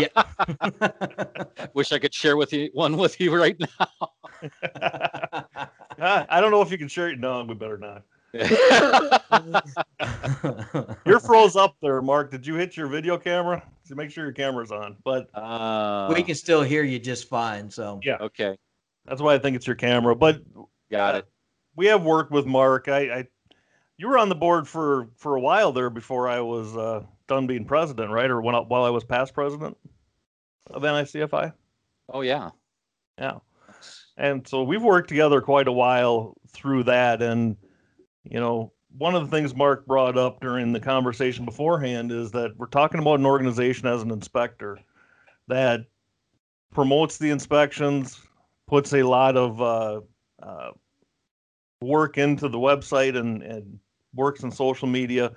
[0.00, 1.64] Yeah.
[1.74, 3.88] Wish I could share with you one with you right now.
[5.98, 7.18] I I don't know if you can share it.
[7.18, 8.02] No, we better not.
[11.06, 12.30] You're froze up there, Mark.
[12.32, 13.62] Did you hit your video camera?
[13.84, 14.96] So make sure your camera's on.
[15.04, 17.70] But uh, we can still hear you just fine.
[17.70, 18.16] So Yeah.
[18.20, 18.58] Okay,
[19.06, 20.16] that's why I think it's your camera.
[20.16, 20.42] But
[20.90, 21.26] got it.
[21.76, 22.88] we have worked with Mark.
[22.88, 23.26] I, I
[23.98, 27.46] you were on the board for for a while there before I was uh, done
[27.46, 28.30] being president, right?
[28.30, 29.76] Or when I, while I was past president
[30.70, 31.52] of NICFI.
[32.12, 32.50] Oh yeah.
[33.18, 33.38] Yeah.
[34.16, 37.22] And so we've worked together quite a while through that.
[37.22, 37.56] And,
[38.22, 42.56] you know, one of the things Mark brought up during the conversation beforehand is that
[42.56, 44.78] we're talking about an organization as an inspector
[45.48, 45.80] that
[46.72, 48.20] promotes the inspections,
[48.66, 50.00] puts a lot of uh,
[50.42, 50.70] uh,
[51.80, 53.78] work into the website and, and
[54.14, 55.32] works in social media.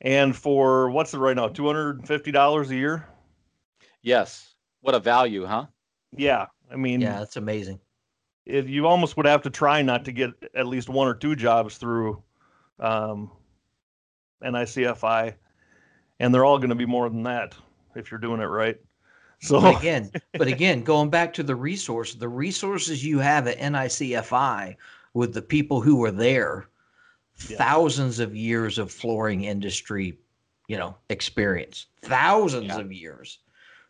[0.00, 3.06] And for what's it right now, two hundred and fifty dollars a year?
[4.02, 4.54] Yes.
[4.80, 5.66] What a value, huh?
[6.16, 7.80] Yeah, I mean, Yeah, that's amazing.
[8.46, 11.34] it, you almost would have to try not to get at least one or two
[11.36, 12.22] jobs through
[12.78, 13.30] um,
[14.42, 15.34] NICFI,
[16.20, 17.54] and they're all going to be more than that
[17.96, 18.76] if you're doing it right.
[19.40, 23.58] So But again, but again, going back to the resource, the resources you have at
[23.58, 24.76] NICFI
[25.14, 26.68] with the people who are there,
[27.48, 27.56] Yeah.
[27.56, 30.18] thousands of years of flooring industry,
[30.66, 32.80] you know, experience, thousands Yeah.
[32.80, 33.38] of years.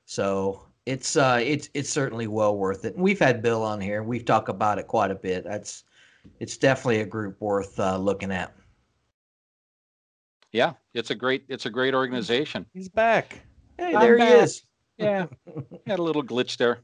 [0.04, 2.94] So it's uh it's it's certainly well worth it.
[2.94, 4.02] And we've had Bill on here.
[4.02, 5.44] We've talked about it quite a bit.
[5.44, 5.84] That's
[6.40, 8.54] it's definitely a group worth uh, looking at.
[10.52, 12.66] Yeah, it's a great it's a great organization.
[12.72, 13.40] he's back.
[13.78, 14.42] Hey, I'm there he back.
[14.42, 14.62] is.
[14.98, 15.26] Yeah.
[15.87, 16.80] Had a little glitch there.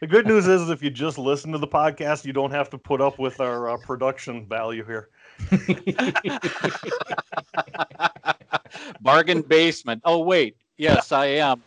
[0.00, 2.78] The good news is, if you just listen to the podcast, you don't have to
[2.78, 5.08] put up with our uh, production value here.
[9.00, 10.02] Bargain basement.
[10.04, 11.62] Oh wait, yes, I am.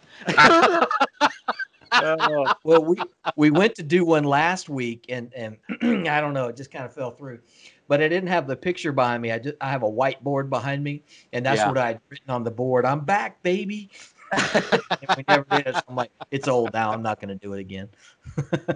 [1.92, 1.92] Uh,
[2.64, 2.98] well, we
[3.36, 5.58] we went to do one last week, and and
[6.08, 7.40] I don't know, it just kind of fell through.
[7.88, 9.32] But I didn't have the picture behind me.
[9.32, 11.70] I just I have a whiteboard behind me, and that's Yeah.
[11.70, 12.86] what I'd written on the board.
[12.86, 13.90] I'm back, baby.
[15.18, 15.76] we never did it.
[15.76, 16.92] So I'm like, it's old now.
[16.92, 17.90] I'm not going to do it again.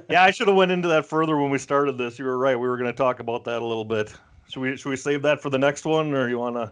[0.09, 2.19] yeah, I should have went into that further when we started this.
[2.19, 2.55] You were right.
[2.55, 4.13] We were going to talk about that a little bit.
[4.49, 4.77] Should we?
[4.77, 6.71] Should we save that for the next one, or you want to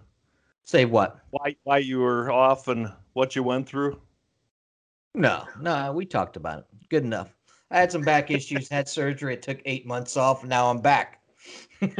[0.63, 1.19] Say what?
[1.29, 4.01] why why you were off and what you went through?
[5.13, 6.65] No, no, we talked about it.
[6.89, 7.33] Good enough.
[7.71, 9.33] I had some back issues, had surgery.
[9.33, 11.21] It took eight months off, and now I'm back.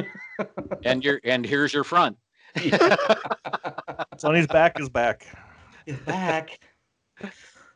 [0.84, 2.18] And your and here's your front.
[4.18, 5.26] Sonny's back is back.
[5.86, 6.60] is back.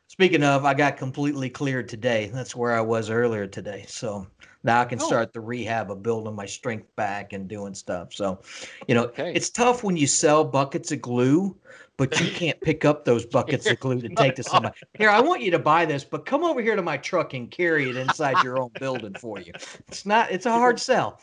[0.08, 2.30] Speaking of, I got completely cleared today.
[2.34, 3.86] That's where I was earlier today.
[3.88, 4.28] So
[4.64, 5.06] now I can Oh.
[5.06, 8.14] start the rehab of building my strength back and doing stuff.
[8.14, 8.42] So,
[8.88, 9.32] you know, Okay.
[9.34, 11.58] it's tough when you sell buckets of glue,
[11.98, 14.76] but you can't pick up those buckets of glue to take to somebody.
[14.98, 17.50] Here, I want you to buy this, but come over here to my truck and
[17.50, 19.54] carry it inside your own building for you.
[19.88, 21.20] It's not, it's a hard sell.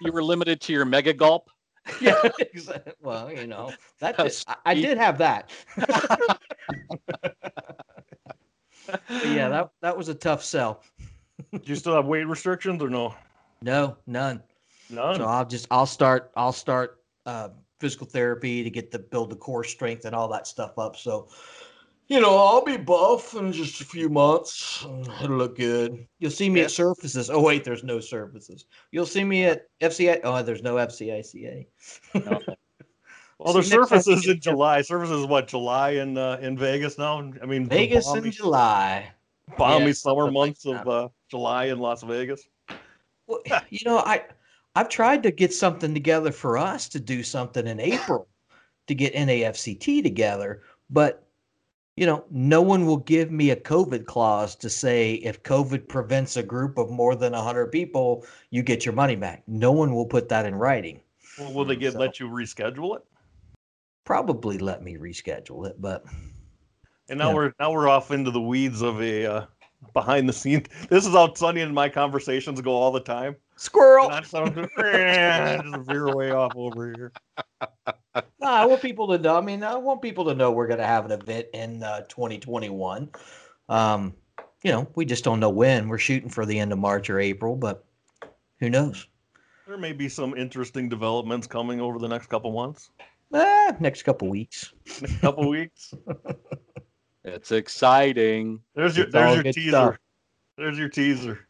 [0.00, 1.50] You were limited to your mega gulp.
[2.00, 2.14] Yeah.
[2.38, 2.92] exactly.
[3.00, 5.50] Well, you know, that did, I, I did have that.
[9.24, 10.82] Yeah, that that was a tough sell.
[11.52, 13.14] Do you still have weight restrictions or no?
[13.62, 14.42] No, none.
[14.88, 15.16] None.
[15.16, 19.36] So I'll just I'll start I'll start uh, physical therapy to get the build the
[19.36, 20.96] core strength and all that stuff up.
[20.96, 21.28] So,
[22.08, 24.84] you know, I'll be buff in just a few months.
[25.22, 26.06] It'll look good.
[26.18, 26.66] You'll see me Yeah.
[26.66, 27.30] at surfaces.
[27.30, 28.66] Oh wait, there's no surfaces.
[28.92, 30.20] You'll see me at FCA.
[30.24, 31.66] Oh, there's no FCICA.
[32.24, 32.42] well,
[33.52, 34.82] there's See, next time surfaces in July.
[34.82, 37.32] Surfaces what July in uh, in Vegas now.
[37.42, 39.12] I mean, Vegas in July.
[39.56, 42.42] Balmy Yeah, summer something like months of uh, July in Las Vegas.
[43.26, 44.24] Well, you know, I
[44.74, 48.28] I've tried to get something together for us to do something in April
[48.86, 51.26] to get NAFCT together, but
[51.96, 56.36] you know, no one will give me a COVID clause to say if COVID prevents
[56.36, 59.42] a group of more than 100 people, you get your money back.
[59.46, 61.00] No one will put that in writing.
[61.38, 63.02] Well, will they get So- let you reschedule it?
[64.04, 66.04] Probably let me reschedule it, but
[67.10, 67.34] And now Yeah.
[67.34, 69.46] we're now we're off into the weeds of a uh,
[69.92, 70.66] behind the scenes.
[70.88, 73.36] This is how Sonny and my conversations go all the time.
[73.56, 74.06] squirrel.
[74.06, 74.54] And I sound
[75.74, 77.12] just veer way off over here.
[78.40, 79.36] No, I want people to know.
[79.36, 82.00] I mean, I want people to know we're going to have an event in uh,
[82.08, 83.08] 2021.
[83.68, 84.14] Um,
[84.64, 85.88] you know, we just don't know when.
[85.88, 87.84] We're shooting for the end of March or April, but
[88.58, 89.06] who knows?
[89.66, 92.90] There may be some interesting developments coming over the next couple months,
[93.32, 94.72] Ah, next couple weeks.
[95.00, 95.94] next couple weeks.
[97.24, 98.60] It's exciting.
[98.74, 99.68] There's your It's there's your teaser.
[99.70, 99.98] stuff.
[100.56, 101.40] There's your teaser.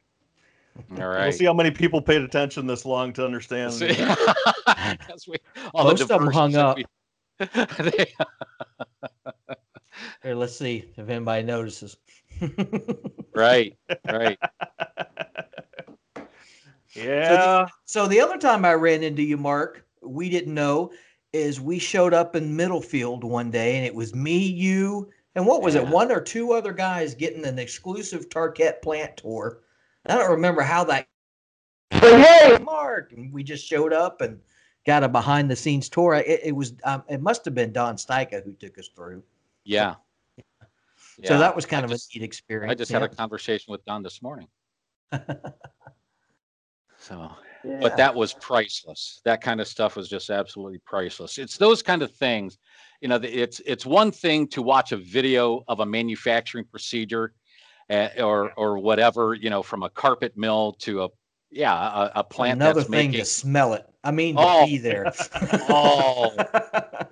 [0.99, 1.25] All right.
[1.25, 3.73] We'll see how many people paid attention this long to understand.
[3.73, 3.95] See?
[4.67, 5.37] 'Cause we-
[5.75, 6.77] all the Most of them hung up.
[6.77, 6.85] we-
[7.79, 8.13] They-
[10.23, 11.97] Here, let's see if anybody notices.
[13.35, 13.77] right,
[14.09, 14.39] right.
[16.95, 17.67] yeah.
[17.85, 20.91] so the other time I ran into you, Mark, we didn't know
[21.33, 25.11] is we showed up in Middlefield one day and it was me, you,
[25.41, 25.87] and what was it?
[25.87, 29.61] One or two other guys getting an exclusive Tarkett plant tour.
[30.05, 31.09] I don't remember how that.
[31.91, 34.39] But hey, Mark, and we just showed up and
[34.87, 36.15] got a behind the scenes tour.
[36.17, 39.23] It, it was um, it must have been Don Styka who took us through.
[39.65, 39.95] Yeah.
[41.25, 41.39] So Yeah.
[41.39, 42.71] that was kind I of just- a neat experience.
[42.71, 44.47] I just had a conversation with Don this morning.
[47.03, 47.31] So,
[47.65, 47.79] Yeah.
[47.81, 49.23] but that was priceless.
[49.25, 51.39] That kind of stuff was just absolutely priceless.
[51.39, 52.59] It's those kind of things,
[53.01, 53.19] you know.
[53.23, 57.33] It's it's one thing to watch a video of a manufacturing procedure,
[57.89, 61.09] uh, or or whatever, you know, from a carpet mill to a
[61.51, 61.75] yeah,
[62.15, 63.85] a, a plant Another that's thing making to smell it.
[64.05, 64.67] I mean, to Oh.
[64.67, 65.13] be there.
[65.69, 66.33] Oh.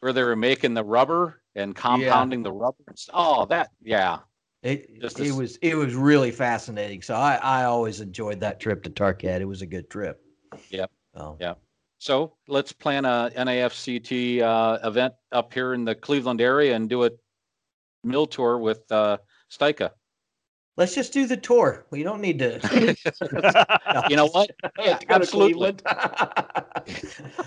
[0.00, 2.76] where they were making the rubber and compounding the rubber.
[3.12, 4.18] Oh, that yeah.
[4.62, 7.00] It, Just it as- was it was really fascinating.
[7.02, 9.40] So I, I always enjoyed that trip to Tarkett.
[9.40, 10.20] It was a good trip.
[10.70, 10.90] Yep.
[11.14, 11.36] Oh.
[11.40, 11.54] Yeah.
[12.00, 17.04] So let's plan a NAFCT uh, event up here in the Cleveland area and do
[17.04, 17.10] a
[18.02, 19.18] mill tour with uh,
[19.52, 19.90] Stika.
[20.78, 21.84] Let's just do the tour.
[21.90, 22.58] We don't need to.
[24.08, 24.50] You know what?
[24.78, 25.72] Yeah, go to absolutely.
[25.74, 25.82] Cleveland.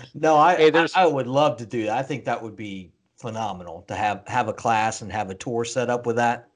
[0.14, 1.98] no, I, Hey, I I would love to do that.
[1.98, 5.64] I think that would be phenomenal to have have a class and have a tour
[5.64, 6.48] set up with that.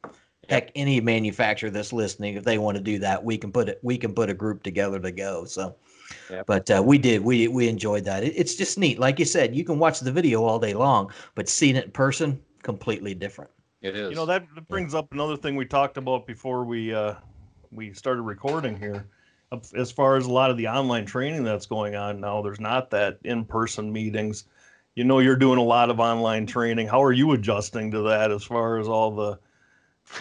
[0.49, 3.81] Heck, any manufacturer that's listening, if they want to do that, we can put it.
[3.83, 5.45] We can put a group together to go.
[5.47, 5.75] So,
[6.31, 6.47] Yep.
[6.47, 7.23] but uh, we did.
[7.23, 8.25] We we enjoyed that.
[8.25, 8.99] It, it's just neat.
[8.99, 11.91] Like you said, you can watch the video all day long, but seeing it in
[11.91, 13.51] person, completely different.
[13.83, 14.11] It is.
[14.11, 17.15] You know that, that brings up another thing we talked about before we uh,
[17.71, 19.07] we started recording here.
[19.75, 22.91] As far as a lot of the online training that's going on now, there's not
[22.91, 24.45] that in-person meetings.
[24.95, 26.87] You know, you're doing a lot of online training.
[26.87, 28.31] How are you adjusting to that?
[28.31, 29.39] As far as all the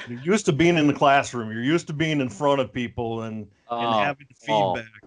[0.08, 3.24] you're used to being in the classroom, you're used to being in front of people
[3.24, 4.76] and and Oh, having oh.
[4.76, 5.07] feedback and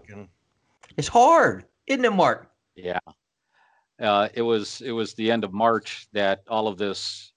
[0.97, 2.51] It's hard, isn't it, Mark?
[2.75, 2.99] Yeah.
[4.01, 7.33] Uh, it was it was the end of March that all of this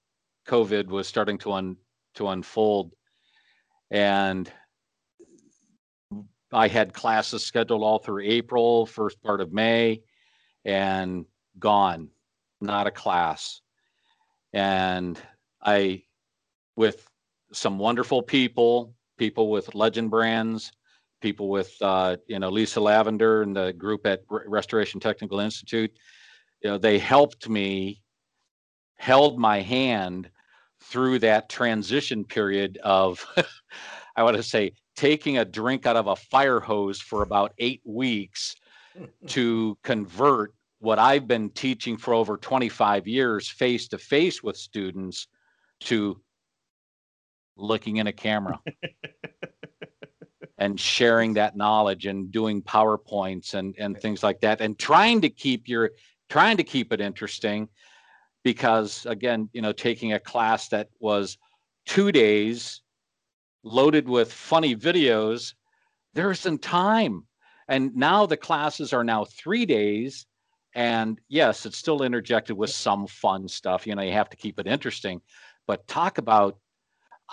[0.48, 1.78] COVID was starting to un,
[2.16, 2.94] to unfold,
[3.92, 4.52] and
[6.54, 10.04] I had classes scheduled all through April, first part of May,
[10.64, 11.26] and
[11.60, 12.10] gone,
[12.62, 13.62] not a class.
[14.54, 15.20] And
[15.62, 16.04] I,
[16.76, 17.10] with
[17.52, 20.72] some wonderful people, people with legend brands,
[21.24, 25.92] people with uh, you know Lisa Lavender and the group at Re- Restoration Technical Institute.
[26.62, 28.04] You know, they helped me,
[28.98, 30.30] held my hand
[30.82, 33.26] through that transition period of,
[34.16, 37.82] I want to say, taking a drink out of a fire hose for about eight
[37.86, 38.56] weeks
[39.28, 45.28] to convert what I've been teaching for over 25 years face to face with students
[45.82, 46.22] to
[47.56, 48.60] looking in a camera
[50.58, 55.30] and sharing that knowledge and doing powerpoints and and things like that and trying to
[55.30, 55.92] keep your
[56.30, 57.68] trying to keep it interesting.
[58.44, 61.38] Because again you know taking a class that was
[61.86, 62.82] two days
[63.64, 65.54] loaded with funny videos
[66.14, 67.26] there isn't time.
[67.68, 70.28] And now the classes are now three days
[70.76, 73.88] and yes it's still interjected with some fun stuff.
[73.88, 75.22] You know you have to keep it interesting.
[75.66, 76.58] But talk about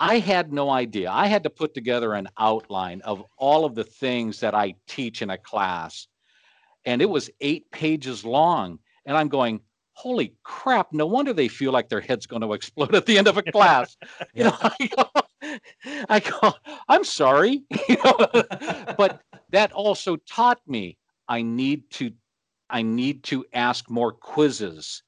[0.01, 1.11] I had no idea.
[1.11, 5.21] I had to put together an outline of all of the things that I teach
[5.21, 6.07] in a class.
[6.85, 8.79] And it was eight pages long.
[9.05, 9.61] And I'm going,
[9.93, 13.27] holy crap, no wonder they feel like their head's going to explode at the end
[13.27, 13.95] of a class.
[14.33, 15.21] you know, I go,
[16.09, 16.53] I go,
[16.89, 17.61] I'm sorry.
[17.87, 18.15] you know,
[18.97, 19.21] but
[19.51, 20.97] that also taught me
[21.27, 22.11] I need to
[22.71, 25.03] I need to ask more quizzes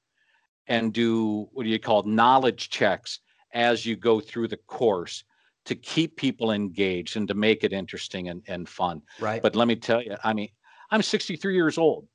[0.68, 3.20] and do what do you call knowledge checks
[3.54, 5.24] as you go through the course
[5.66, 9.02] to keep people engaged and to make it interesting and, and fun.
[9.20, 9.42] Right.
[9.42, 10.50] But let me tell you, I mean,
[10.92, 12.08] I'm 63 years old.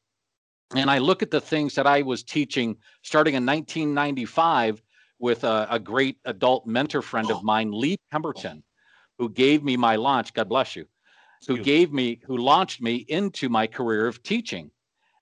[0.74, 4.82] And I look at the things that I was teaching starting in 1995
[5.18, 8.62] with a, a great adult mentor friend of mine, Lee Pemberton,
[9.18, 10.86] who gave me my launch, God bless you,
[11.46, 14.70] who gave me, who launched me into my career of teaching.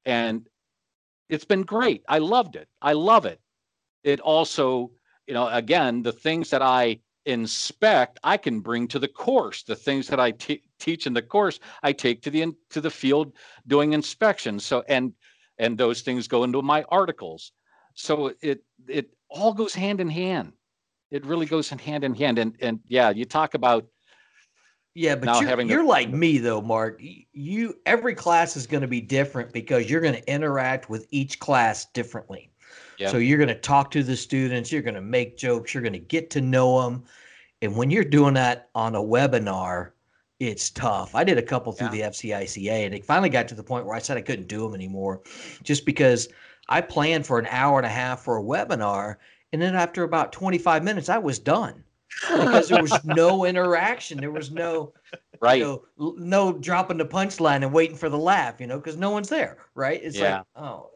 [0.05, 0.49] And
[1.29, 2.03] it's been great.
[2.09, 2.69] I loved it.
[2.83, 3.41] I love it.
[4.03, 4.91] It also,
[5.27, 9.65] you know, again, the things that I inspect, I can bring to the course.
[9.65, 12.91] The things that I teach in the course, I take to the in, to the
[12.91, 13.33] field
[13.67, 14.65] doing inspections.
[14.65, 15.13] So and
[15.59, 17.53] and those things go into my articles.
[17.95, 20.53] So it it all goes hand in hand.
[21.11, 22.39] It really goes in hand in hand.
[22.39, 23.87] And and yeah, you talk about
[24.95, 27.03] Yeah, but you're, you're like me though, Mark.
[27.33, 31.41] You every class is going to be different because you're going to interact with each
[31.41, 32.53] class differently.
[32.99, 33.11] Yeah.
[33.11, 35.93] So you're going to talk to the students, you're going to make jokes, you're going
[35.93, 37.05] to get to know them.
[37.63, 39.93] And when you're doing that on a webinar,
[40.39, 41.15] it's tough.
[41.15, 43.97] I did a couple through the FCICA and it finally got to the point where
[43.97, 45.23] I said I couldn't do them anymore
[45.63, 46.29] just because
[46.69, 49.17] I planned for an hour and a half for a webinar.
[49.53, 51.85] And then after about 25 minutes, I was done
[52.21, 54.19] because there was no interaction.
[54.19, 54.93] There was no,
[55.41, 55.59] right.
[55.59, 59.11] you know, no dropping the punchline and waiting for the laugh, you know, because no
[59.11, 60.01] one's there, right?
[60.03, 60.39] It's Yeah.
[60.39, 60.91] like, oh,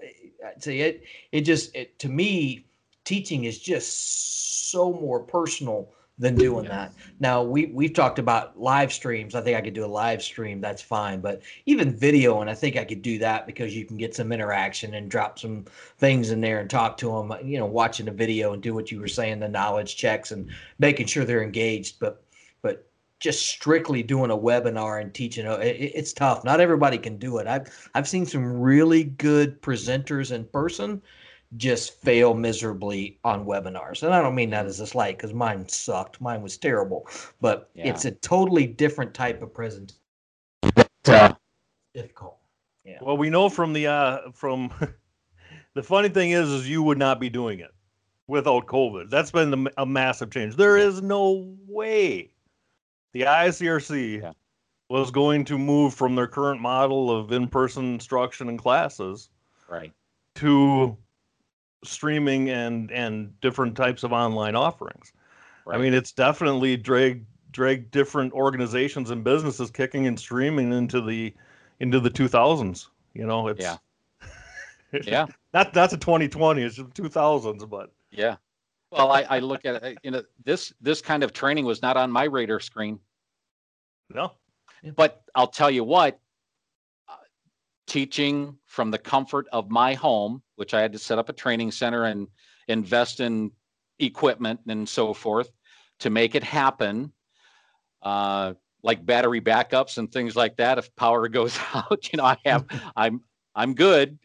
[0.45, 1.05] I see it.
[1.33, 2.67] It just, it, to me,
[3.05, 6.71] teaching is just so more personal than doing Yeah.
[6.71, 6.95] that.
[7.19, 9.35] Now we we've talked about live streams.
[9.35, 10.61] I think I could do a live stream.
[10.61, 11.21] That's fine.
[11.21, 14.31] But even video, and I think I could do that because you can get some
[14.31, 15.65] interaction and drop some
[15.99, 17.33] things in there and talk to them.
[17.43, 20.51] You know, watching the video and do what you were saying, the knowledge checks and
[20.79, 21.99] making sure they're engaged.
[21.99, 22.23] But
[22.61, 22.87] but
[23.19, 27.37] just strictly doing a webinar and teaching uh, it, it's tough not everybody can do
[27.37, 31.03] it i've i've seen some really good presenters in person
[31.57, 35.67] just fail miserably on webinars and i don't mean that as a slight because mine
[35.69, 37.09] sucked mine was terrible
[37.41, 37.89] but Yeah.
[37.89, 39.97] it's a totally different type of presentation
[41.07, 41.33] Uh,
[41.95, 42.39] difficult
[42.85, 44.71] yeah Well, we know from the uh from
[45.75, 47.71] the funny thing is is you would not be doing it
[48.29, 49.11] without COVID.
[49.11, 50.55] That's been the, a massive change.
[50.55, 52.31] There is no way
[53.13, 54.33] the IICRC Yeah.
[54.89, 59.31] was going to move from their current model of in-person instruction and classes
[59.69, 59.93] right.
[60.37, 60.97] to
[61.85, 65.13] streaming and and different types of online offerings.
[65.71, 71.35] I mean, it's definitely dragged dragged different organizations and businesses kicking and streaming into the
[71.81, 72.89] into the 2000s.
[73.15, 73.77] You know, it's Yeah.
[75.07, 75.27] Yeah.
[75.55, 78.37] not not to 2020, it's just 2000s, but Yeah.
[78.91, 81.97] Well, I, I look at it, you know, this, this kind of training was not
[81.97, 82.99] on my radar screen,
[84.13, 84.33] no,
[84.97, 86.19] but I'll tell you what,
[87.91, 91.73] teaching from the comfort of my home, which I had to set up a training
[91.73, 92.29] center and
[92.69, 93.51] invest in
[93.99, 95.51] equipment and so forth
[95.99, 97.13] to make it happen.
[98.01, 100.79] Uh, like battery backups and things like that.
[100.79, 102.65] If power goes out, you know, I have,
[102.97, 103.23] I'm,
[103.57, 104.21] I'm good.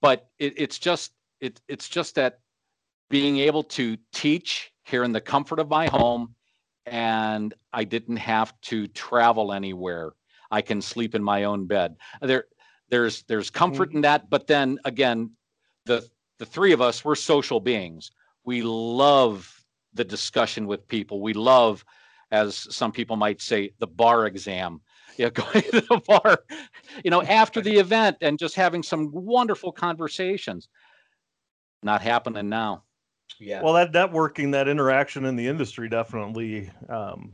[0.00, 2.38] But it, it's just, it, it's just that
[3.10, 6.34] being able to teach here in the comfort of my home
[6.86, 10.12] and I didn't have to travel anywhere.
[10.50, 11.96] I can sleep in my own bed.
[12.22, 12.44] There,
[12.94, 14.30] there's, there's comfort in that.
[14.30, 15.32] But then again,
[15.84, 18.12] the, the three of us, we're social beings.
[18.44, 19.52] We love
[19.94, 21.20] the discussion with people.
[21.20, 21.84] We love,
[22.30, 24.80] as some people might say, the bar exam.
[25.16, 26.38] Yeah, going to the bar,
[27.04, 30.68] you know, after the event and just having some wonderful conversations.
[31.82, 32.84] Not happening now.
[33.40, 37.32] yeah well, that networking, that interaction in the industry, definitely um,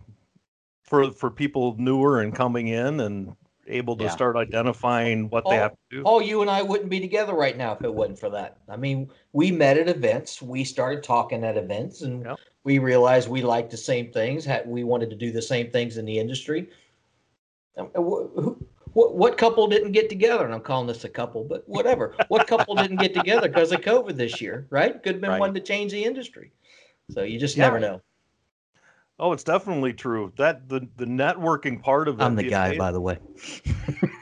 [0.83, 3.37] for for people newer and coming in and
[3.71, 4.11] able to Yeah.
[4.11, 6.03] start identifying what they Oh, have to do.
[6.05, 8.59] Oh, you and I wouldn't be together right now if it wasn't for that.
[8.68, 10.43] I mean, we met at events.
[10.43, 12.39] We started talking at events, and Yep.
[12.64, 14.45] we realized we liked the same things.
[14.45, 16.68] Had we wanted to do the same things in the industry.
[17.77, 18.59] Wh- who-
[18.93, 20.45] What what couple didn't get together?
[20.45, 22.16] And I'm calling this a couple, but whatever.
[22.27, 24.66] What couple didn't get together because of COVID this year?
[24.71, 25.01] Right?
[25.01, 25.39] Could have been Right.
[25.41, 26.51] one to change the industry.
[27.09, 27.66] So you just Yeah.
[27.66, 28.01] never know.
[29.21, 30.33] Oh, it's definitely true.
[30.37, 32.25] That the the networking part of it.
[32.25, 33.18] I'm the guy, ama- by the way.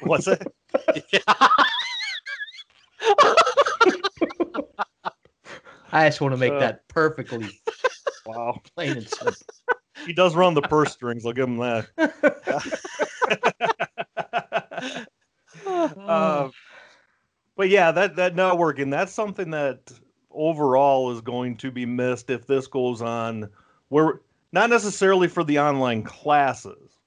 [0.01, 0.51] What's that?
[5.93, 7.49] I just want to make Uh, that perfectly
[8.27, 9.37] Wow, plain and simple.
[10.05, 11.25] he does run the purse strings.
[11.25, 11.87] I'll give him that.
[16.09, 16.49] Uh,
[17.57, 19.93] but yeah, that that networking that's something that
[20.31, 23.51] overall is going to be missed if this goes on.
[23.89, 24.21] Where
[24.53, 26.99] not necessarily for the online classes,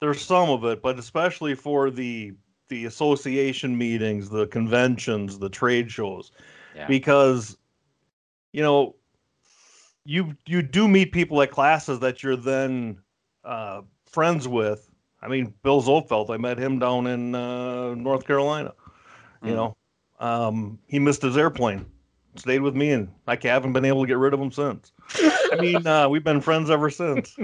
[0.00, 2.32] there's some of it, but especially for the
[2.68, 6.32] the association meetings, the conventions, the trade shows,
[6.74, 6.86] Yeah.
[6.86, 7.56] because
[8.52, 8.94] you know
[10.04, 12.98] you you do meet people at classes that you're then
[13.44, 14.90] uh, friends with.
[15.20, 18.72] I mean, Bill Zolfeld, I met him down in uh, North Carolina.
[19.42, 19.54] You Mm.
[19.54, 19.76] know,
[20.20, 21.86] um, he missed his airplane,
[22.38, 24.92] stayed with me, and I haven't been able to get rid of him since.
[25.52, 27.36] I mean, uh, we've been friends ever since.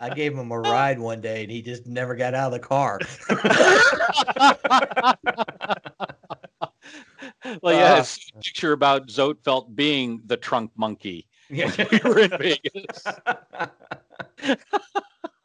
[0.00, 2.66] I gave him a ride one day and he just never got out of the
[2.66, 2.98] car.
[7.62, 11.26] well, yeah, Uh, it's a picture about Zoetfeld being the trunk monkey.
[11.50, 11.70] Yeah.
[11.92, 13.04] We were in Vegas.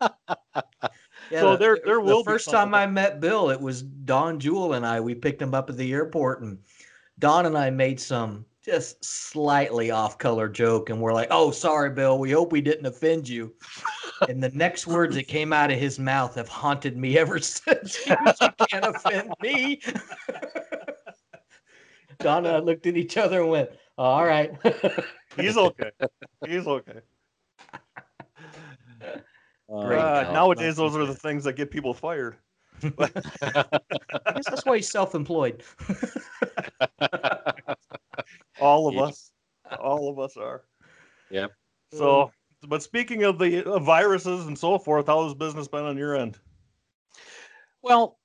[1.29, 3.59] Yeah, So the- there- the- there will The first something time I met Bill, it
[3.59, 5.01] was Don Jewell and I.
[5.01, 6.57] We picked him up at the airport, and
[7.19, 12.19] Don and I made some just slightly off-color joke, and we're like, "Oh, sorry, Bill.
[12.19, 13.53] We hope we didn't offend you."
[14.27, 17.95] and the next words that came out of his mouth have haunted me ever since.
[17.95, 19.81] He you can't offend me.
[22.19, 24.51] Don and I looked at each other and went, "All right."
[25.37, 25.91] He's okay.
[26.45, 26.99] He's okay.
[29.69, 29.99] Great.
[29.99, 32.37] Uh, nowadays, those are the things that get people fired.
[32.83, 35.63] I guess that's why he's self-employed.
[38.59, 39.01] All of Yeah.
[39.01, 39.31] us,
[39.79, 40.63] all of us are.
[41.29, 41.51] Yep.
[41.93, 42.31] So,
[42.67, 46.15] but speaking of the uh, viruses and so forth, how has business been on your
[46.15, 46.39] end?
[47.81, 48.17] Well,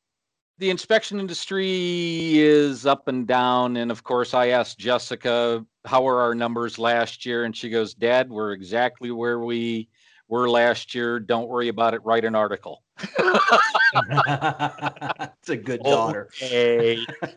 [0.59, 3.77] the inspection industry is up and down.
[3.77, 7.45] And of course, I asked Jessica, how are our numbers last year?
[7.45, 9.89] And she goes, Dad, we're exactly where we
[10.29, 11.21] were last year.
[11.21, 12.05] Don't worry about it.
[12.05, 12.83] Write an article.
[13.95, 16.29] It's a good daughter.
[16.43, 17.07] Okay.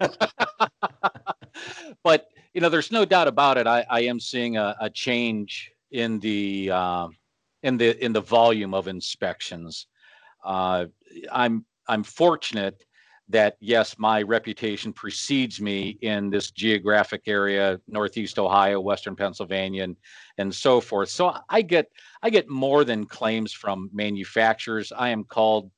[2.04, 3.68] but, you know, there's no doubt about it.
[3.68, 7.16] I, I am seeing a, a change in the, um,
[7.66, 9.88] in the in the volume of inspections.
[10.44, 10.86] Uh,
[11.32, 12.86] I'm I'm fortunate
[13.30, 19.96] that yes, my reputation precedes me in this geographic area, Northeast Ohio, Western Pennsylvania, and,
[20.38, 21.10] and so forth.
[21.10, 21.90] So I get
[22.22, 24.92] I get more than claims from manufacturers.
[24.92, 25.72] I am called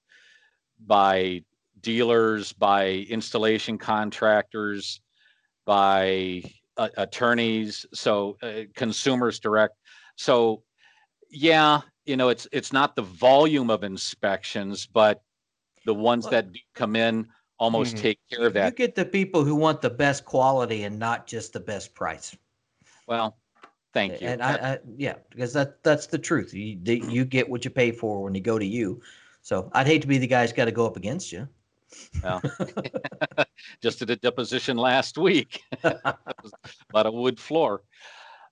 [0.86, 1.43] by
[1.82, 5.00] dealers, by installation contractors,
[5.66, 6.43] by
[6.76, 9.76] uh, attorneys, so uh, consumers direct.
[10.18, 10.64] So
[11.32, 15.22] yeah, you know, it's it's not the volume of inspections, but
[15.86, 17.28] the ones that do come in
[17.60, 18.01] almost Mhm.
[18.01, 18.72] take care of that.
[18.72, 22.36] You get the people who want the best quality and not just the best price.
[23.08, 23.38] Well,
[23.93, 24.28] thank you.
[24.28, 26.53] And I, I yeah, because that that's the truth.
[26.53, 29.01] You the, you get what you pay for when you go to you.
[29.41, 31.47] So I'd hate to be the guy's got to go up against you.
[32.24, 32.45] Well,
[33.82, 37.82] just did a deposition last week about a wood floor.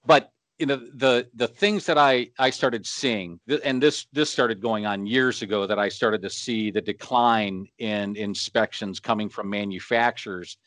[0.05, 4.61] But you know the the things that I I started seeing, and this this started
[4.61, 9.49] going on years ago that I started to see the decline in inspections coming from
[9.49, 10.57] manufacturers,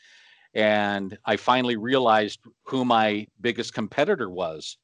[0.52, 4.76] and I finally realized who my biggest competitor was.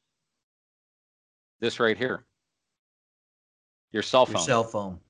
[1.61, 2.25] This right here,
[3.93, 5.01] your cell phone Your cell phone.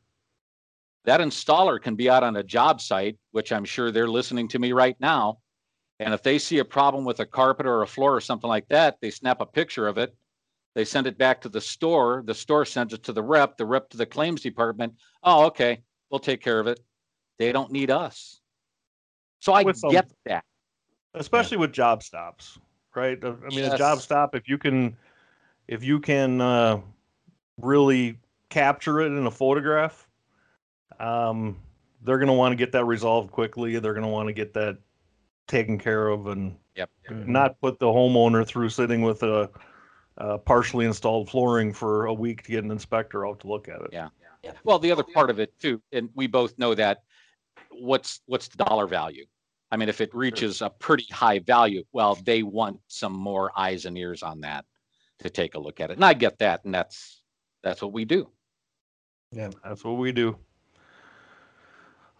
[1.04, 4.58] that installer can be out on a job site, which I'm sure they're listening to
[4.58, 5.38] me right now.
[6.04, 8.68] And if they see a problem with a carpet or a floor or something like
[8.68, 10.14] that, they snap a picture of it.
[10.74, 12.22] They send it back to the store.
[12.26, 14.94] The store sends it to the rep, the rep to the claims department.
[15.22, 16.80] Oh, okay, we'll take care of it.
[17.38, 18.40] They don't need us.
[19.40, 20.44] So I With some- get that.
[21.14, 22.58] especially with job stops,
[22.94, 23.18] right?
[23.24, 24.96] I mean, a job stop if you can,
[25.68, 26.80] if you can uh,
[27.60, 28.18] really
[28.50, 30.06] capture it in a photograph,
[31.00, 31.56] um,
[32.02, 33.78] they're going to want to get that resolved quickly.
[33.78, 34.78] They're going to want to get that
[35.46, 36.90] taken care of and Yep.
[37.08, 37.32] Mm-hmm.
[37.32, 39.48] not put the homeowner through sitting with a,
[40.16, 43.80] a partially installed flooring for a week to get an inspector out to look at
[43.80, 43.90] it.
[43.92, 44.08] Yeah.
[44.62, 47.04] Well, the other part of it too, and we both know that
[47.70, 49.24] what's what's the dollar value?
[49.70, 53.86] I mean, if it reaches a pretty high value, well, they want some more eyes
[53.86, 54.66] and ears on that
[55.20, 55.94] to take a look at it.
[55.96, 57.22] And I get that, and that's
[57.62, 58.28] that's what we do.
[59.32, 59.50] Yeah.
[59.64, 60.36] That's what we do.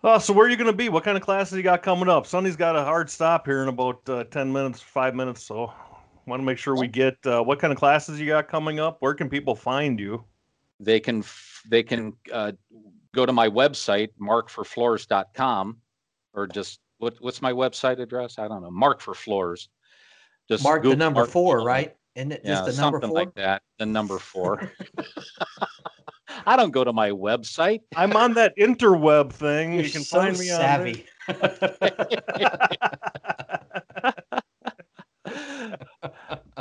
[0.06, 0.90] Oh, so where are you going to be?
[0.90, 2.26] What kind of classes you got coming up?
[2.26, 5.42] Sonny's got a hard stop here in about uh, 10 minutes, five minutes.
[5.42, 5.72] So
[6.26, 8.98] want to make sure we get uh, what kind of classes you got coming up.
[9.00, 10.22] Where can people find you?
[10.78, 12.52] They can f- they can uh,
[13.14, 15.78] go to my website markforfloors.com
[16.34, 18.38] or just what what's my website address?
[18.38, 18.70] I don't know.
[18.70, 19.70] Mark for Floors.
[20.50, 21.66] Just Mark the number Mark four, Floors.
[21.66, 21.96] right?
[22.14, 23.18] Isn't it Yeah, just the number something four?
[23.20, 23.62] like that.
[23.78, 24.70] The number four.
[26.46, 27.80] I don't go to my website.
[27.96, 29.74] I'm on that interweb thing.
[29.74, 31.06] You're you can so find me on savvy.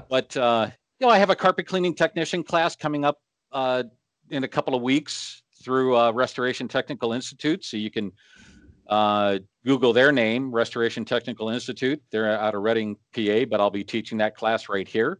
[0.09, 0.69] but uh,
[0.99, 3.19] you know, I have a carpet cleaning technician class coming up
[3.51, 3.83] uh,
[4.29, 7.63] in a couple of weeks through uh, Restoration Technical Institute.
[7.65, 8.11] So you can
[8.87, 12.01] uh, Google their name, Restoration Technical Institute.
[12.11, 15.19] They're out of Reading, PA, but I'll be teaching that class right here.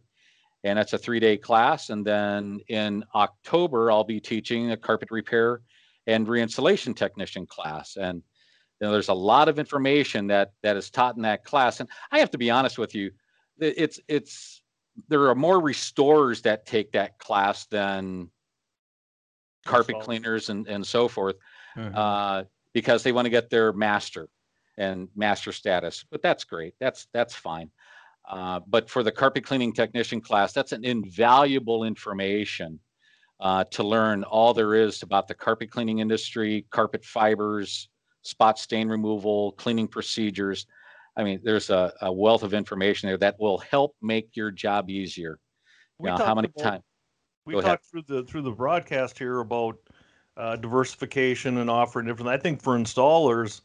[0.64, 1.90] And that's a three day class.
[1.90, 5.60] And then in October, I'll be teaching a carpet repair
[6.06, 7.96] and reinstallation technician class.
[7.96, 8.22] And
[8.80, 11.80] you know, there's a lot of information that that is taught in that class.
[11.80, 13.12] And I have to be honest with you,
[13.58, 14.62] it's it's
[15.08, 18.30] there are more restorers that take that class than
[19.64, 21.36] carpet cleaners and and so forth
[21.76, 21.92] Mhm.
[21.94, 24.28] uh, because they want to get their master
[24.76, 26.04] and master status.
[26.10, 26.74] But that's great.
[26.80, 27.70] That's that's fine.
[28.28, 32.78] Uh, but for the carpet cleaning technician class, that's an invaluable information
[33.40, 37.88] uh, to learn all there is about the carpet cleaning industry, carpet fibers,
[38.22, 40.66] spot stain removal, cleaning procedures.
[41.16, 44.90] I mean, there's a, a wealth of information there that will help make your job
[44.90, 45.38] easier.
[45.98, 46.82] We Now, how many times?
[47.46, 47.72] We Go ahead.
[47.72, 49.76] talked through the through the broadcast here about
[50.36, 52.30] uh, diversification and offering different.
[52.30, 53.60] I think for installers,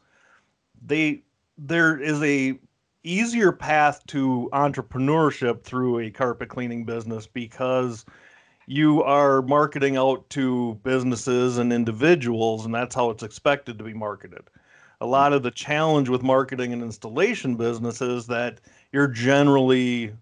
[0.84, 1.22] they
[1.56, 2.58] there is a
[3.02, 8.04] easier path to entrepreneurship through a carpet cleaning business because
[8.66, 13.94] you are marketing out to businesses and individuals, and that's how it's expected to be
[13.94, 14.42] marketed.
[15.00, 18.60] A lot of the challenge with marketing and installation business is that
[18.92, 20.12] you're generally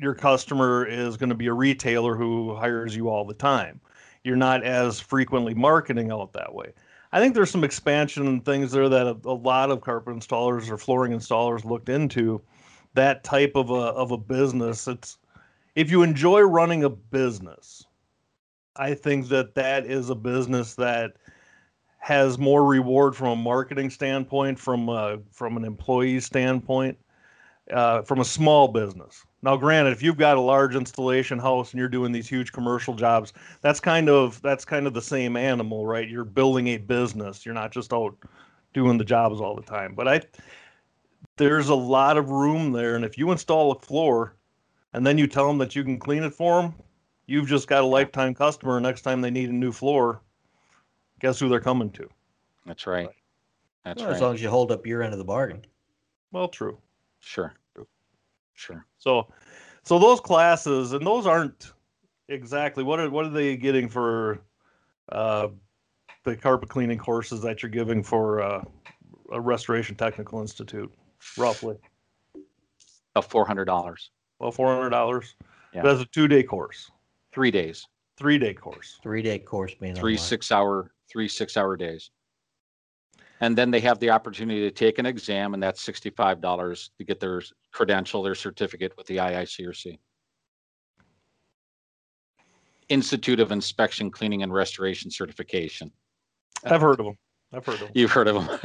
[0.00, 3.80] your customer is going to be a retailer who hires you all the time.
[4.24, 6.72] You're not as frequently marketing out that way.
[7.12, 10.70] I think there's some expansion and things there that a, a lot of carpet installers
[10.70, 12.40] or flooring installers looked into.
[12.94, 14.88] That type of a of a business.
[14.88, 15.18] It's
[15.74, 17.84] if you enjoy running a business,
[18.76, 21.12] I think that that is a business that
[21.98, 26.96] has more reward from a marketing standpoint, from a, from an employee standpoint,
[27.72, 29.24] uh, from a small business.
[29.40, 32.94] Now, granted, if you've got a large installation house and you're doing these huge commercial
[32.94, 36.08] jobs, that's kind of that's kind of the same animal, right?
[36.08, 37.46] You're building a business.
[37.46, 38.16] You're not just out
[38.74, 39.94] doing the jobs all the time.
[39.94, 40.20] But I
[41.36, 44.34] there's a lot of room there, and if you install a floor
[44.92, 46.74] and then you tell them that you can clean it for them,
[47.26, 48.80] you've just got a lifetime customer.
[48.80, 50.20] Next time they need a new floor,
[51.20, 52.08] guess who they're coming to?
[52.66, 53.08] That's right.
[53.84, 55.64] That's Well, As long as you hold up your end of the bargain.
[56.32, 56.78] Well, true.
[57.20, 57.54] Sure.
[58.58, 58.84] Sure.
[58.98, 59.28] So,
[59.84, 61.72] so those classes and those aren't
[62.28, 64.40] exactly what are what are they getting for
[65.12, 65.48] uh,
[66.24, 68.64] the carpet cleaning courses that you're giving for uh,
[69.30, 70.92] a Restoration Technical Institute,
[71.36, 71.76] roughly?
[73.14, 74.10] About four hundred dollars.
[74.40, 75.36] Well, four hundred dollars.
[75.72, 75.82] Yeah.
[75.82, 76.90] That's a two day course,
[77.32, 77.86] Three days.
[78.18, 78.98] three day course.
[79.04, 80.24] Three day course being Three online.
[80.26, 82.10] six hour three six hour days.
[83.40, 86.90] And then they have the opportunity to take an exam, and that's sixty five dollars
[86.98, 87.40] to get their
[87.82, 89.96] credential, their certificate with the IICRC.
[92.88, 95.92] Institute of Inspection, Cleaning, and Restoration Certification.
[96.64, 97.16] I've heard of them.
[97.52, 97.90] I've heard of them.
[97.94, 98.58] You've heard of them.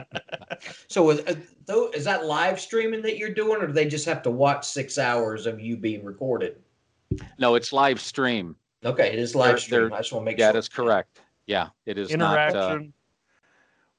[0.88, 1.20] So is,
[1.68, 4.64] uh, is that live streaming that you're doing, or do they just have to watch
[4.66, 6.56] six hours of you being recorded?
[7.38, 8.56] no, it's live stream.
[8.84, 9.80] Okay, it is They're- live stream.
[9.82, 10.52] they're- I just want to make Yeah, sure.
[10.54, 11.20] that's correct.
[11.46, 12.38] Yeah, it is not.
[12.38, 12.92] Uh, Interaction.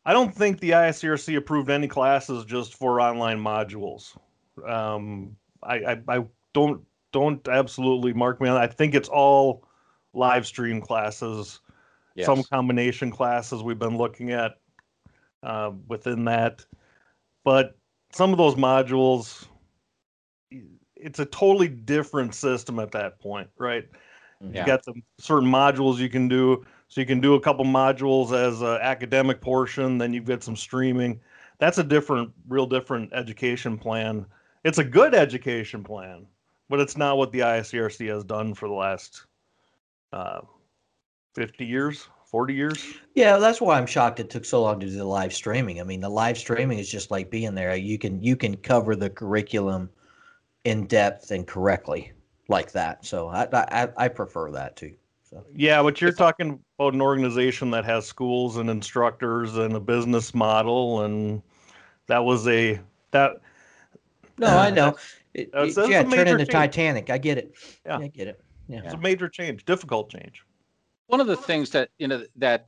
[0.08, 4.18] I don't think the IICRC approved any classes just for online modules.
[4.66, 6.82] Um, I, I, I don't
[7.12, 8.56] don't absolutely mark me on.
[8.56, 9.68] I think it's all
[10.14, 11.60] live stream classes.
[12.26, 14.54] some combination classes we've been looking at
[15.44, 16.66] uh, within that.
[17.44, 17.78] But
[18.14, 19.46] some of those modules,
[20.96, 23.86] it's a totally different system at that point, right?
[24.40, 24.62] Yeah.
[24.62, 26.66] You got some certain modules you can do.
[26.90, 30.56] So you can do a couple modules as an academic portion, then you've got some
[30.56, 31.20] streaming.
[31.60, 34.26] That's a different, real different education plan.
[34.64, 36.26] It's a good education plan,
[36.70, 39.26] but it's not what the IICRC has done for the last
[40.14, 40.42] uh,
[41.36, 42.84] 50 years, 40 years.
[43.16, 45.82] Yeah, that's why I'm shocked it took so long to do the live streaming.
[45.82, 47.76] I mean, the live streaming is just like being there.
[47.76, 49.90] You can you can cover the curriculum
[50.64, 52.12] in depth and correctly
[52.50, 53.06] like that.
[53.06, 54.96] So I I, I prefer that too.
[55.30, 59.80] So Yeah, but you're talking about an organization that has schools and instructors and a
[59.80, 61.42] business model, and
[62.06, 62.80] that was a
[63.12, 63.38] that
[64.38, 64.96] no, I know.
[65.34, 66.50] It, That's- it- that's yeah, turn major into change.
[66.52, 67.10] Titanic.
[67.10, 67.54] I get it.
[67.86, 67.98] Yeah.
[67.98, 68.40] I get it.
[68.68, 68.82] Yeah.
[68.84, 70.44] it's a major change, difficult change.
[71.08, 72.66] one of the things that you know that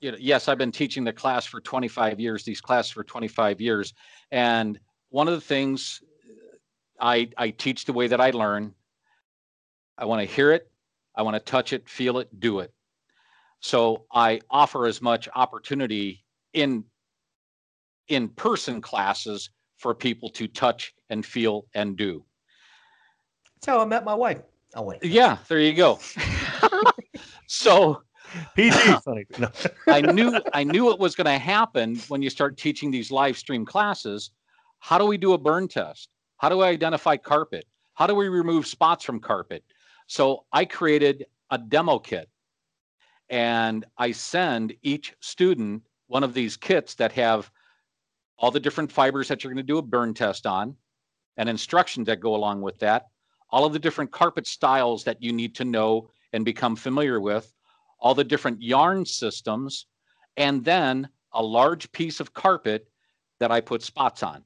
[0.00, 3.58] you know yes i've been teaching the class for 25 years these classes for 25
[3.62, 3.94] years
[4.30, 4.78] and
[5.08, 6.02] one of the things
[7.00, 8.74] i i teach the way that i learn
[9.96, 10.70] i want to hear it
[11.14, 12.70] i want to touch it feel it do it
[13.62, 16.84] so i offer as much opportunity in
[18.08, 22.24] in person classes for people to touch and feel and do
[23.56, 24.42] That's how I met my wife.
[24.74, 25.02] Oh wait.
[25.02, 25.98] yeah there you go
[27.46, 28.02] so
[28.56, 28.76] PG,
[29.88, 33.36] I knew I knew it was going to happen when you start teaching these live
[33.36, 34.30] stream classes.
[34.78, 36.08] How do we do a burn test?
[36.38, 37.66] How do I identify carpet?
[37.94, 39.64] How do we remove spots from carpet?
[40.06, 42.28] So I created a demo kit
[43.32, 47.50] and I send each student one of these kits that have
[48.38, 50.76] all the different fibers that you're going to do a burn test on
[51.38, 53.06] and instructions that go along with that,
[53.48, 57.50] all of the different carpet styles that you need to know and become familiar with,
[57.98, 59.86] all the different yarn systems,
[60.36, 62.86] and then a large piece of carpet
[63.40, 64.44] that I put spots on.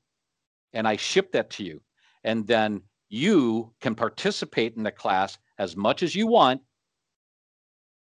[0.74, 1.80] And I ship that to you.
[2.22, 6.60] And then you can participate in the class as much as you want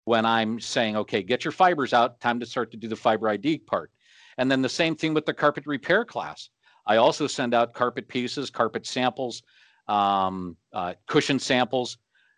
[0.05, 3.29] when I'm saying, okay, get your fibers out, time to start to do the fiber
[3.29, 3.91] ID part.
[4.37, 6.49] And then the same thing with the carpet repair class.
[6.87, 9.43] I also send out carpet pieces, carpet samples,
[9.87, 11.97] um, uh, cushion samples,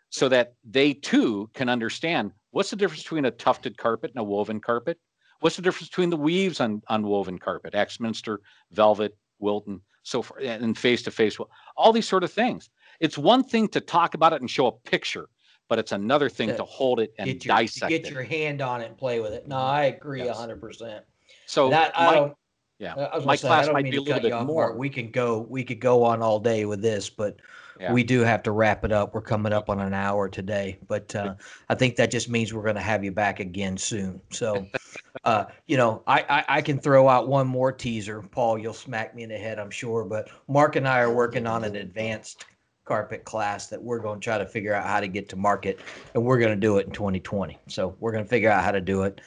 [0.09, 4.23] so that they too can understand what's the difference between a tufted carpet and a
[4.23, 4.99] woven carpet.
[5.39, 8.41] What's the difference between the weaves on, on woven carpet, Axminster,
[8.71, 11.37] velvet, Wilton, so forth, and face to face,
[11.75, 12.69] all these sort of things.
[12.99, 15.29] It's one thing to talk about it and show a picture,
[15.73, 16.57] but it's another thing Yeah.
[16.57, 18.11] to hold it and Get your, dissect get it.
[18.13, 19.47] your hand on it and play with it.
[19.47, 20.37] No, I agree a Yes.
[20.37, 21.03] hundred percent.
[21.47, 22.33] so That I my- don't.
[22.77, 24.77] yeah, I was my say, I class might be a little bit more.
[24.77, 25.47] We could go.
[25.49, 27.37] We could go on all day with this, but
[27.79, 27.91] Yeah.
[27.91, 29.15] we do have to wrap it up.
[29.15, 31.33] We're coming up on an hour today, but uh,
[31.69, 34.21] I think that just means we're going to have you back again soon.
[34.29, 34.67] So,
[35.23, 38.21] uh, you know, I, I I can throw out one more teaser.
[38.21, 40.03] Paul, you'll smack me in the head, I'm sure.
[40.05, 42.45] But Mark and I are working on an advanced
[42.85, 45.79] carpet class that we're going to try to figure out how to get to market,
[46.13, 47.57] and we're going to do it in 2020.
[47.67, 49.21] So we're going to figure out how to do it,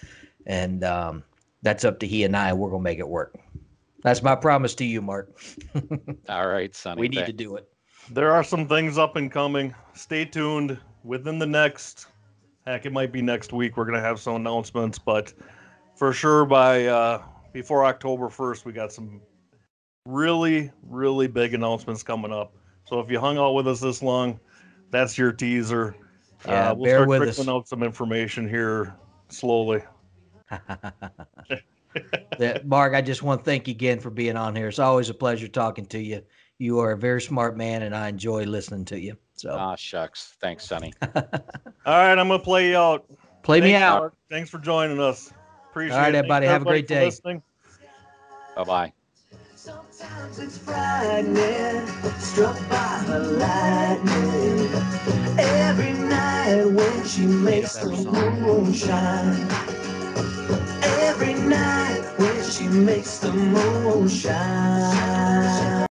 [0.46, 1.24] and um,
[1.62, 2.52] that's up to he and I.
[2.52, 3.34] We're going to make it work.
[4.02, 5.36] That's my promise to you, Mark.
[6.28, 7.00] All right, Sonny.
[7.00, 7.68] we need Thank- to do it.
[8.10, 9.74] There are some things up and coming.
[9.94, 10.78] Stay tuned.
[11.02, 12.06] Within the next,
[12.64, 13.76] heck, it might be next week.
[13.76, 15.32] We're gonna have some announcements, but
[15.96, 19.20] for sure by uh, before October first, we got some
[20.04, 22.54] really, really big announcements coming up.
[22.86, 24.40] So if you hung out with us this long,
[24.90, 25.96] that's your teaser.
[26.46, 27.36] Yeah, uh, we'll bear start with us.
[27.36, 28.96] trickling out some information here
[29.28, 29.82] slowly.
[32.38, 34.68] That Mark, I just want to thank you again for being on here.
[34.68, 36.22] It's always a pleasure talking to you.
[36.58, 39.16] You are a very smart man, and I enjoy listening to you.
[39.34, 40.34] So Ah, shucks.
[40.40, 40.92] Thanks, Sonny.
[41.02, 41.22] All
[41.86, 43.06] right, I'm gonna play you out.
[43.42, 44.00] play me out.
[44.00, 44.14] Mark.
[44.30, 45.32] Thanks for joining us.
[45.70, 46.02] Appreciate it.
[46.02, 46.46] Thanks, everybody.
[46.46, 47.10] Have a great day.
[48.54, 48.92] Bye bye.
[49.66, 51.88] Sometimes it's frightening,
[52.20, 54.68] struck by the lightning.
[55.40, 59.34] Every night when she makes the moon shine.
[60.84, 65.76] Every night when she makes the moon shine.